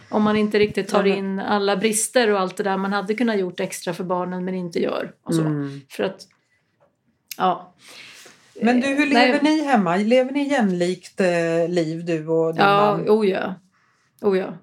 Om 0.09 0.23
man 0.23 0.35
inte 0.35 0.59
riktigt 0.59 0.87
tar 0.87 1.05
in 1.07 1.39
alla 1.39 1.77
brister 1.77 2.31
och 2.31 2.39
allt 2.39 2.57
det 2.57 2.63
där 2.63 2.77
man 2.77 2.93
hade 2.93 3.15
kunnat 3.15 3.39
gjort 3.39 3.59
extra 3.59 3.93
för 3.93 4.03
barnen 4.03 4.45
men 4.45 4.55
inte 4.55 4.79
gör. 4.79 5.11
Och 5.23 5.35
så. 5.35 5.41
Mm. 5.41 5.81
För 5.89 6.03
att, 6.03 6.27
ja. 7.37 7.73
Men 8.61 8.79
du, 8.79 8.87
hur 8.87 9.05
lever 9.05 9.39
Nej. 9.43 9.55
ni 9.55 9.63
hemma? 9.63 9.95
Lever 9.95 10.31
ni 10.31 10.49
jämlikt 10.49 11.21
eh, 11.21 11.69
liv 11.69 12.05
du 12.05 12.27
och 12.27 12.53
din 12.53 12.61
ja, 12.61 12.97
man? 12.97 13.09
Oh 13.09 13.29
ja, 13.29 13.55
oh 14.21 14.37
ja. 14.37 14.53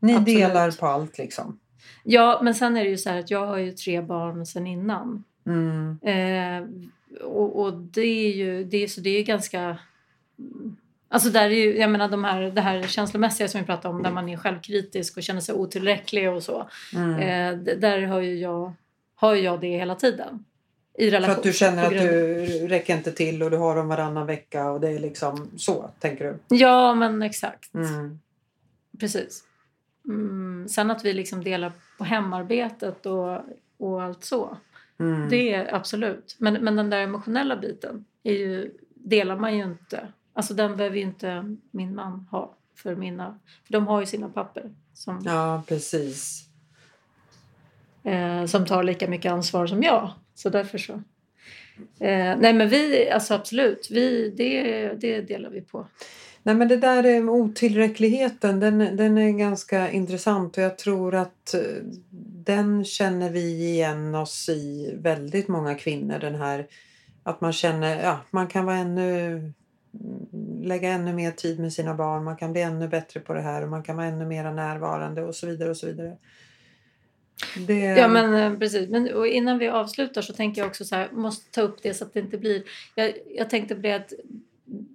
Ni 0.00 0.12
Absolut. 0.14 0.38
delar 0.38 0.70
på 0.70 0.86
allt 0.86 1.18
liksom? 1.18 1.58
Ja, 2.04 2.40
men 2.42 2.54
sen 2.54 2.76
är 2.76 2.84
det 2.84 2.90
ju 2.90 2.98
så 2.98 3.10
att 3.10 3.30
jag 3.30 3.46
har 3.46 3.58
ju 3.58 3.72
tre 3.72 4.00
barn 4.00 4.46
sen 4.46 4.66
innan. 4.66 5.24
Mm. 5.46 5.98
Eh, 6.02 6.68
och, 7.24 7.60
och, 7.60 7.74
det 7.74 8.00
är 8.00 8.32
ju 8.32 8.64
det 8.64 8.76
är, 8.76 8.88
så 8.88 9.00
det 9.00 9.10
är 9.10 9.22
ganska... 9.22 9.78
Alltså 11.08 11.30
där 11.30 11.44
är 11.44 11.54
ju, 11.54 11.78
jag 11.78 11.90
menar 11.90 12.08
de 12.08 12.24
här, 12.24 12.42
det 12.42 12.60
här 12.60 12.82
känslomässiga 12.82 13.48
som 13.48 13.60
vi 13.60 13.66
pratade 13.66 13.94
om 13.94 14.02
där 14.02 14.10
man 14.10 14.28
är 14.28 14.36
självkritisk 14.36 15.16
och 15.16 15.22
känner 15.22 15.40
sig 15.40 15.54
otillräcklig 15.54 16.30
och 16.30 16.42
så. 16.42 16.68
Mm. 16.94 17.18
Eh, 17.18 17.76
där 17.76 18.02
har 18.02 18.20
ju 18.20 18.38
jag, 18.38 18.72
har 19.14 19.34
jag 19.34 19.60
det 19.60 19.76
hela 19.76 19.94
tiden 19.94 20.44
i 20.94 21.10
relation. 21.10 21.34
För 21.34 21.40
att 21.40 21.42
du 21.42 21.52
känner 21.52 21.84
att 21.86 21.90
du 21.90 22.68
räcker 22.68 22.96
inte 22.96 23.12
till 23.12 23.42
och 23.42 23.50
du 23.50 23.56
har 23.56 23.76
dem 23.76 23.88
varannan 23.88 24.26
vecka 24.26 24.70
och 24.70 24.80
det 24.80 24.88
är 24.88 24.98
liksom 24.98 25.50
så, 25.56 25.90
tänker 25.98 26.24
du? 26.24 26.56
Ja, 26.56 26.94
men 26.94 27.22
exakt. 27.22 27.74
Mm. 27.74 28.20
Precis. 29.00 29.44
Mm. 30.08 30.68
Sen 30.68 30.90
att 30.90 31.04
vi 31.04 31.12
liksom 31.12 31.44
delar 31.44 31.72
på 31.98 32.04
hemarbetet 32.04 33.06
och, 33.06 33.40
och 33.78 34.02
allt 34.02 34.24
så. 34.24 34.56
Mm. 34.98 35.28
Det 35.28 35.54
är 35.54 35.74
absolut. 35.74 36.36
Men, 36.38 36.54
men 36.54 36.76
den 36.76 36.90
där 36.90 37.00
emotionella 37.00 37.56
biten 37.56 38.04
är 38.22 38.32
ju, 38.32 38.70
delar 38.94 39.36
man 39.36 39.56
ju 39.56 39.62
inte. 39.64 40.08
Alltså 40.32 40.54
den 40.54 40.76
behöver 40.76 40.96
ju 40.96 41.02
inte 41.02 41.56
min 41.70 41.94
man 41.94 42.26
ha 42.30 42.54
för 42.74 42.96
mina... 42.96 43.38
För 43.64 43.72
de 43.72 43.86
har 43.86 44.00
ju 44.00 44.06
sina 44.06 44.28
papper. 44.28 44.70
Som, 44.94 45.22
ja, 45.24 45.62
precis. 45.68 46.48
Eh, 48.02 48.46
som 48.46 48.66
tar 48.66 48.82
lika 48.82 49.08
mycket 49.08 49.32
ansvar 49.32 49.66
som 49.66 49.82
jag. 49.82 50.10
Så 50.34 50.50
därför 50.50 50.78
så. 50.78 50.92
Eh, 52.00 52.36
nej 52.38 52.52
men 52.52 52.68
vi, 52.68 53.10
alltså 53.10 53.34
absolut, 53.34 53.88
vi, 53.90 54.34
det, 54.36 54.92
det 55.00 55.20
delar 55.20 55.50
vi 55.50 55.60
på. 55.60 55.86
Nej 56.42 56.54
men 56.54 56.68
det 56.68 56.76
där 56.76 57.04
är 57.04 57.28
otillräckligheten, 57.28 58.60
den, 58.60 58.78
den 58.78 59.18
är 59.18 59.30
ganska 59.30 59.90
intressant 59.90 60.58
och 60.58 60.64
jag 60.64 60.78
tror 60.78 61.14
att 61.14 61.54
eh, 61.54 61.60
den 62.44 62.84
känner 62.84 63.30
vi 63.30 63.70
igen 63.70 64.14
oss 64.14 64.48
i 64.48 64.94
väldigt 64.96 65.48
många 65.48 65.74
kvinnor. 65.74 66.18
Den 66.18 66.34
här 66.34 66.66
att 67.22 67.40
man 67.40 67.52
känner 67.52 68.02
ja, 68.02 68.20
man 68.30 68.46
kan 68.46 68.66
vara 68.66 68.76
ännu 68.76 69.32
mm, 69.36 69.52
lägga 70.62 70.88
ännu 70.92 71.12
mer 71.12 71.30
tid 71.30 71.60
med 71.60 71.72
sina 71.72 71.94
barn, 71.94 72.24
man 72.24 72.36
kan 72.36 72.52
bli 72.52 72.62
ännu 72.62 72.88
bättre 72.88 73.20
på 73.20 73.34
det 73.34 73.40
här 73.40 73.62
och 73.62 73.68
man 73.68 73.82
kan 73.82 73.96
vara 73.96 74.06
ännu 74.06 74.26
mer 74.26 74.52
närvarande 74.52 75.22
och 75.22 75.34
så 75.34 75.46
vidare 75.46 75.70
och 75.70 75.76
så 75.76 75.86
vidare. 75.86 76.16
Det... 77.66 77.80
Ja 77.80 78.08
men 78.08 78.34
eh, 78.34 78.58
precis. 78.58 78.90
Men, 78.90 79.14
och 79.14 79.26
innan 79.26 79.58
vi 79.58 79.68
avslutar 79.68 80.22
så 80.22 80.32
tänker 80.32 80.60
jag 80.60 80.68
också 80.68 80.84
så 80.84 80.96
här, 80.96 81.10
måste 81.12 81.50
ta 81.50 81.60
upp 81.60 81.82
det 81.82 81.94
så 81.94 82.04
att 82.04 82.12
det 82.12 82.20
inte 82.20 82.38
blir... 82.38 82.62
Jag, 82.94 83.12
jag 83.34 83.50
tänkte 83.50 83.74
på 83.74 83.80
det 83.80 83.92
att 83.92 84.12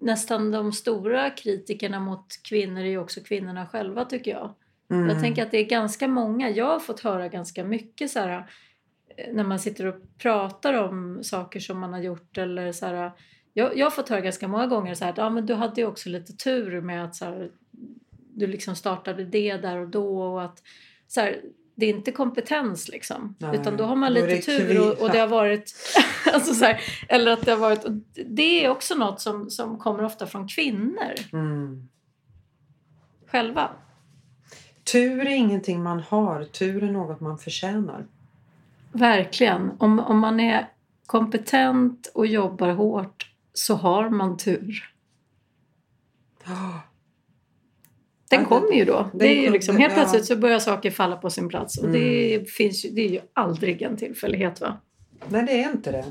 nästan 0.01 0.51
de 0.51 0.71
stora 0.71 1.29
kritikerna 1.29 1.99
mot 1.99 2.25
kvinnor 2.43 2.81
är 2.81 2.85
ju 2.85 2.97
också 2.97 3.21
kvinnorna 3.21 3.67
själva 3.67 4.05
tycker 4.05 4.31
jag. 4.31 4.53
Mm. 4.89 5.09
Jag 5.09 5.21
tänker 5.21 5.43
att 5.43 5.51
det 5.51 5.57
är 5.57 5.65
ganska 5.65 6.07
många, 6.07 6.49
jag 6.49 6.65
har 6.65 6.79
fått 6.79 6.99
höra 6.99 7.27
ganska 7.27 7.63
mycket 7.63 8.11
så 8.11 8.19
här 8.19 8.49
eh, 9.17 9.33
när 9.33 9.43
man 9.43 9.59
sitter 9.59 9.85
och 9.85 9.95
pratar 10.17 10.73
om 10.73 11.19
saker 11.23 11.59
som 11.59 11.79
man 11.79 11.93
har 11.93 12.01
gjort 12.01 12.37
eller 12.37 12.71
så 12.71 12.85
här, 12.85 13.11
jag, 13.53 13.77
jag 13.77 13.85
har 13.85 13.91
fått 13.91 14.09
höra 14.09 14.21
ganska 14.21 14.47
många 14.47 14.67
gånger 14.67 14.93
så 14.93 15.03
här 15.03 15.11
att 15.11 15.19
ah, 15.19 15.29
men 15.29 15.45
du 15.45 15.53
hade 15.53 15.81
ju 15.81 15.87
också 15.87 16.09
lite 16.09 16.33
tur 16.33 16.81
med 16.81 17.05
att 17.05 17.15
så 17.15 17.25
här, 17.25 17.51
du 18.33 18.47
liksom 18.47 18.75
startade 18.75 19.23
det 19.23 19.57
där 19.57 19.77
och 19.77 19.87
då 19.87 20.21
och 20.21 20.43
att 20.43 20.63
så 21.07 21.21
här, 21.21 21.41
det 21.77 21.85
är 21.85 21.89
inte 21.89 22.11
kompetens 22.11 22.87
liksom. 22.87 23.35
Nej, 23.39 23.59
utan 23.59 23.77
då 23.77 23.83
har 23.83 23.95
man 23.95 24.13
lite 24.13 24.41
tur 24.41 24.79
och, 24.81 25.01
och, 25.01 25.11
det 25.11 25.19
har 25.19 25.27
varit... 25.27 25.73
alltså 26.33 26.53
så 26.53 26.65
här, 26.65 26.81
eller 27.09 27.31
att 27.31 27.45
det 27.45 27.51
har 27.51 27.57
varit... 27.57 27.85
Det 28.25 28.65
är 28.65 28.69
också 28.69 28.95
något 28.95 29.21
som, 29.21 29.49
som 29.49 29.77
kommer 29.77 30.03
ofta 30.03 30.27
från 30.27 30.47
kvinnor. 30.47 31.13
Mm. 31.33 31.87
Själva. 33.27 33.69
Tur 34.91 35.19
är 35.19 35.35
ingenting 35.35 35.83
man 35.83 35.99
har. 35.99 36.43
Tur 36.43 36.83
är 36.83 36.91
något 36.91 37.19
man 37.19 37.37
förtjänar. 37.37 38.05
Verkligen. 38.91 39.71
Om, 39.77 39.99
om 39.99 40.19
man 40.19 40.39
är 40.39 40.69
kompetent 41.05 42.11
och 42.13 42.27
jobbar 42.27 42.69
hårt 42.69 43.31
så 43.53 43.75
har 43.75 44.09
man 44.09 44.37
tur. 44.37 44.93
Den 48.29 48.45
kommer 48.45 48.73
ju 48.73 48.85
då. 48.85 49.09
Det 49.13 49.27
är 49.27 49.41
ju 49.41 49.51
liksom, 49.51 49.77
helt 49.77 49.93
plötsligt 49.93 50.25
så 50.25 50.35
börjar 50.35 50.59
saker 50.59 50.91
falla 50.91 51.15
på 51.15 51.29
sin 51.29 51.49
plats. 51.49 51.77
Och 51.77 51.85
mm. 51.85 52.01
det, 52.01 52.49
finns 52.49 52.85
ju, 52.85 52.89
det 52.89 53.01
är 53.01 53.09
ju 53.09 53.19
aldrig 53.33 53.81
en 53.81 53.97
tillfällighet 53.97 54.61
va? 54.61 54.77
Nej, 55.29 55.43
det 55.43 55.63
är 55.63 55.71
inte 55.71 55.91
det. 55.91 56.05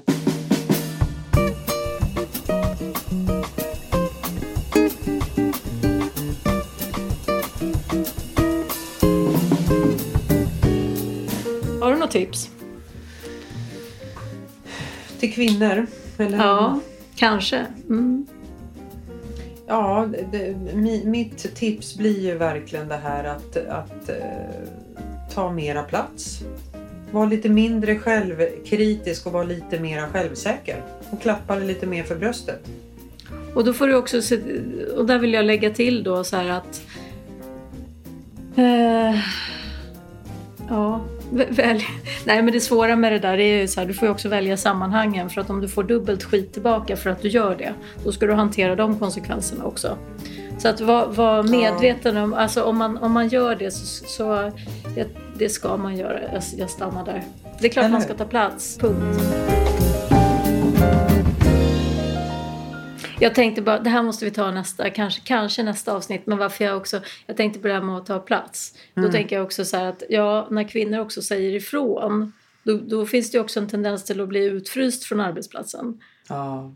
Har 11.80 11.92
du 11.92 11.98
något 11.98 12.10
tips? 12.10 12.50
Till 15.20 15.32
kvinnor? 15.32 15.86
Eller? 16.18 16.38
Ja, 16.38 16.80
kanske. 17.16 17.66
Mm. 17.88 18.26
Ja, 19.66 20.08
det, 20.32 20.56
mitt 21.04 21.54
tips 21.54 21.96
blir 21.96 22.20
ju 22.20 22.34
verkligen 22.34 22.88
det 22.88 22.96
här 22.96 23.24
att, 23.24 23.56
att 23.56 24.08
eh, 24.08 24.16
ta 25.34 25.52
mera 25.52 25.82
plats. 25.82 26.40
Var 27.10 27.26
lite 27.26 27.48
mindre 27.48 27.98
självkritisk 27.98 29.26
och 29.26 29.32
var 29.32 29.44
lite 29.44 29.80
mera 29.80 30.08
självsäker. 30.08 30.82
Och 31.10 31.22
klappa 31.22 31.56
lite 31.56 31.86
mer 31.86 32.04
för 32.04 32.16
bröstet. 32.16 32.60
Och 33.54 33.64
då 33.64 33.72
får 33.72 33.86
du 33.86 33.94
också 33.94 34.22
se, 34.22 34.38
och 34.96 35.06
där 35.06 35.18
vill 35.18 35.32
jag 35.32 35.44
lägga 35.44 35.70
till 35.70 36.02
då 36.02 36.24
så 36.24 36.36
här 36.36 36.50
att 36.50 36.82
eh, 38.56 39.20
Ja, 40.68 41.00
Väl, 41.32 41.82
nej 42.24 42.42
men 42.42 42.52
det 42.52 42.60
svåra 42.60 42.96
med 42.96 43.12
det 43.12 43.18
där 43.18 43.38
är 43.38 43.60
ju 43.60 43.68
så 43.68 43.80
här, 43.80 43.86
du 43.86 43.94
får 43.94 44.08
ju 44.08 44.12
också 44.12 44.28
välja 44.28 44.56
sammanhangen 44.56 45.30
för 45.30 45.40
att 45.40 45.50
om 45.50 45.60
du 45.60 45.68
får 45.68 45.84
dubbelt 45.84 46.24
skit 46.24 46.52
tillbaka 46.52 46.96
för 46.96 47.10
att 47.10 47.22
du 47.22 47.28
gör 47.28 47.56
det, 47.56 47.74
då 48.04 48.12
ska 48.12 48.26
du 48.26 48.32
hantera 48.32 48.76
de 48.76 48.98
konsekvenserna 48.98 49.64
också. 49.64 49.98
Så 50.58 50.68
att 50.68 50.80
vara 50.80 51.06
var 51.06 51.42
medveten 51.42 52.16
om, 52.16 52.34
alltså 52.34 52.62
om 52.62 52.76
man, 52.76 52.96
om 52.96 53.12
man 53.12 53.28
gör 53.28 53.56
det 53.56 53.70
så, 53.70 54.06
så 54.06 54.52
det, 54.94 55.08
det 55.38 55.48
ska 55.48 55.76
man 55.76 55.96
göra. 55.96 56.20
Jag, 56.32 56.42
jag 56.56 56.70
stannar 56.70 57.04
där. 57.04 57.24
Det 57.60 57.66
är 57.66 57.70
klart 57.70 57.90
man 57.90 58.02
ska 58.02 58.14
ta 58.14 58.24
plats, 58.24 58.78
punkt. 58.78 59.45
Jag 63.20 63.34
tänkte 63.34 63.62
bara, 63.62 63.78
det 63.78 63.90
här 63.90 64.02
måste 64.02 64.24
vi 64.24 64.30
ta 64.30 64.50
nästa, 64.50 64.90
kanske, 64.90 65.20
kanske 65.24 65.62
nästa 65.62 65.92
avsnitt. 65.92 66.26
Men 66.26 66.38
varför 66.38 66.64
jag 66.64 66.76
också, 66.76 67.00
jag 67.26 67.36
tänkte 67.36 67.58
på 67.58 67.68
det 67.68 67.74
här 67.74 67.82
med 67.82 67.96
att 67.96 68.06
ta 68.06 68.18
plats. 68.18 68.74
Mm. 68.96 69.06
Då 69.06 69.12
tänker 69.12 69.36
jag 69.36 69.44
också 69.44 69.64
så 69.64 69.76
här 69.76 69.84
att, 69.84 70.02
ja, 70.08 70.48
när 70.50 70.64
kvinnor 70.64 70.98
också 70.98 71.22
säger 71.22 71.54
ifrån. 71.54 72.32
Då, 72.62 72.78
då 72.78 73.06
finns 73.06 73.30
det 73.30 73.38
ju 73.38 73.42
också 73.42 73.60
en 73.60 73.68
tendens 73.68 74.04
till 74.04 74.20
att 74.20 74.28
bli 74.28 74.44
utfryst 74.44 75.04
från 75.04 75.20
arbetsplatsen. 75.20 76.00
Ja. 76.28 76.74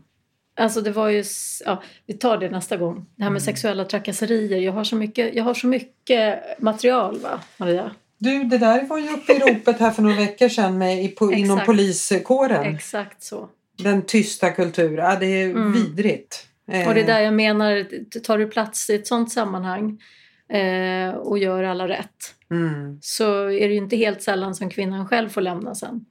Alltså 0.55 0.81
det 0.81 0.91
var 0.91 1.09
ju, 1.09 1.23
ja, 1.65 1.83
vi 2.05 2.13
tar 2.13 2.37
det 2.37 2.49
nästa 2.49 2.77
gång. 2.77 2.95
Det 3.15 3.23
här 3.23 3.29
med 3.29 3.41
mm. 3.41 3.45
sexuella 3.45 3.85
trakasserier. 3.85 4.59
Jag 4.59 4.71
har, 4.71 4.83
så 4.83 4.95
mycket, 4.95 5.35
jag 5.35 5.43
har 5.43 5.53
så 5.53 5.67
mycket 5.67 6.39
material 6.59 7.19
va, 7.19 7.39
Maria? 7.57 7.91
Du, 8.17 8.43
det 8.43 8.57
där 8.57 8.87
var 8.87 8.97
ju 8.97 9.09
uppe 9.09 9.33
i 9.33 9.39
ropet 9.39 9.79
här 9.79 9.91
för 9.91 10.01
några 10.01 10.15
veckor 10.15 10.49
sedan 10.49 10.77
med, 10.77 11.15
på, 11.15 11.33
inom 11.33 11.59
poliskåren. 11.65 12.75
Exakt 12.75 13.23
så. 13.23 13.49
Den 13.83 14.05
tysta 14.05 14.49
kulturen, 14.49 15.05
ja, 15.05 15.17
det 15.19 15.25
är 15.25 15.49
mm. 15.49 15.73
vidrigt. 15.73 16.47
Och 16.65 16.93
det 16.93 17.01
är 17.01 17.05
där 17.05 17.19
jag 17.19 17.33
menar, 17.33 17.87
tar 18.19 18.37
du 18.37 18.47
plats 18.47 18.89
i 18.89 18.95
ett 18.95 19.07
sånt 19.07 19.31
sammanhang 19.31 20.01
eh, 20.49 21.13
och 21.13 21.39
gör 21.39 21.63
alla 21.63 21.87
rätt 21.87 22.35
mm. 22.51 22.99
så 23.01 23.43
är 23.43 23.67
det 23.67 23.73
ju 23.73 23.77
inte 23.77 23.95
helt 23.95 24.21
sällan 24.21 24.55
som 24.55 24.69
kvinnan 24.69 25.07
själv 25.07 25.29
får 25.29 25.41
lämna 25.41 25.75
sen. 25.75 26.05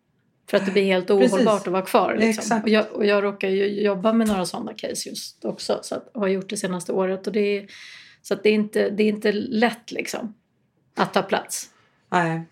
För 0.50 0.56
att 0.56 0.66
det 0.66 0.72
blir 0.72 0.84
helt 0.84 1.10
ohållbart 1.10 1.66
att 1.66 1.72
vara 1.72 1.82
kvar. 1.82 2.16
Liksom. 2.18 2.62
Och, 2.62 2.68
jag, 2.68 2.92
och 2.92 3.06
jag 3.06 3.24
råkar 3.24 3.48
ju 3.48 3.82
jobba 3.82 4.12
med 4.12 4.28
några 4.28 4.46
sådana 4.46 4.74
case 4.74 5.08
just 5.08 5.44
också 5.44 5.78
så 5.82 5.94
att, 5.94 6.08
och 6.14 6.20
har 6.20 6.28
gjort 6.28 6.50
det 6.50 6.56
senaste 6.56 6.92
året. 6.92 7.26
Och 7.26 7.32
det 7.32 7.58
är, 7.58 7.66
så 8.22 8.34
att 8.34 8.42
det, 8.42 8.48
är 8.48 8.54
inte, 8.54 8.90
det 8.90 9.02
är 9.02 9.08
inte 9.08 9.32
lätt 9.32 9.90
liksom 9.90 10.34
att 10.96 11.14
ta 11.14 11.22
plats. 11.22 11.70
Nej. 12.08 12.42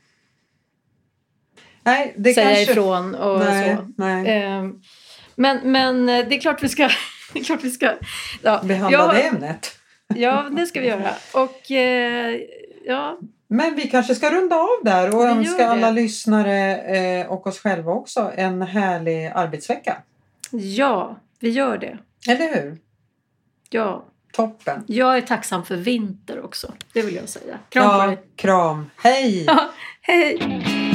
Nej, 1.83 2.15
det 2.17 2.35
Säga 2.35 2.47
kanske... 2.47 2.73
ifrån 2.73 3.15
och 3.15 3.39
nej, 3.39 3.77
så. 3.77 3.93
Nej. 3.97 4.59
Um, 4.59 4.83
men, 5.39 5.73
men 5.73 6.09
eh, 6.09 6.29
det 6.29 6.37
är 6.37 6.41
klart 6.41 6.63
vi 6.63 6.69
ska... 6.69 6.83
det 7.33 7.39
är 7.39 7.45
klart 7.45 7.65
vi 7.65 7.71
ska 7.71 7.93
ja. 8.43 8.61
Behandla 8.65 8.99
ja, 8.99 9.13
det 9.13 9.23
ämnet. 9.23 9.79
ja, 10.15 10.49
det 10.51 10.67
ska 10.67 10.81
vi 10.81 10.87
göra. 10.87 11.11
Och 11.33 11.71
eh, 11.71 12.41
ja... 12.85 13.19
Men 13.49 13.75
vi 13.75 13.89
kanske 13.89 14.15
ska 14.15 14.31
runda 14.31 14.57
av 14.57 14.85
där 14.85 15.15
och 15.15 15.25
vi 15.25 15.29
önska 15.29 15.69
alla 15.69 15.91
lyssnare 15.91 16.77
eh, 16.77 17.27
och 17.27 17.47
oss 17.47 17.59
själva 17.59 17.93
också 17.93 18.33
en 18.35 18.63
härlig 18.63 19.27
arbetsvecka. 19.35 19.97
Ja, 20.51 21.17
vi 21.39 21.51
gör 21.51 21.79
det. 21.79 21.99
Eller 22.29 22.55
hur? 22.55 22.79
Ja. 23.71 24.05
Toppen. 24.33 24.85
Jag 24.87 25.17
är 25.17 25.21
tacksam 25.21 25.65
för 25.65 25.77
vinter 25.77 26.45
också. 26.45 26.73
Det 26.93 27.03
vill 27.03 27.15
jag 27.15 27.29
säga. 27.29 27.59
Kram 27.69 27.85
ja, 27.85 28.01
på 28.01 28.07
dig. 28.07 28.19
Kram. 28.37 28.91
Hej! 28.97 29.47
hej! 30.01 30.88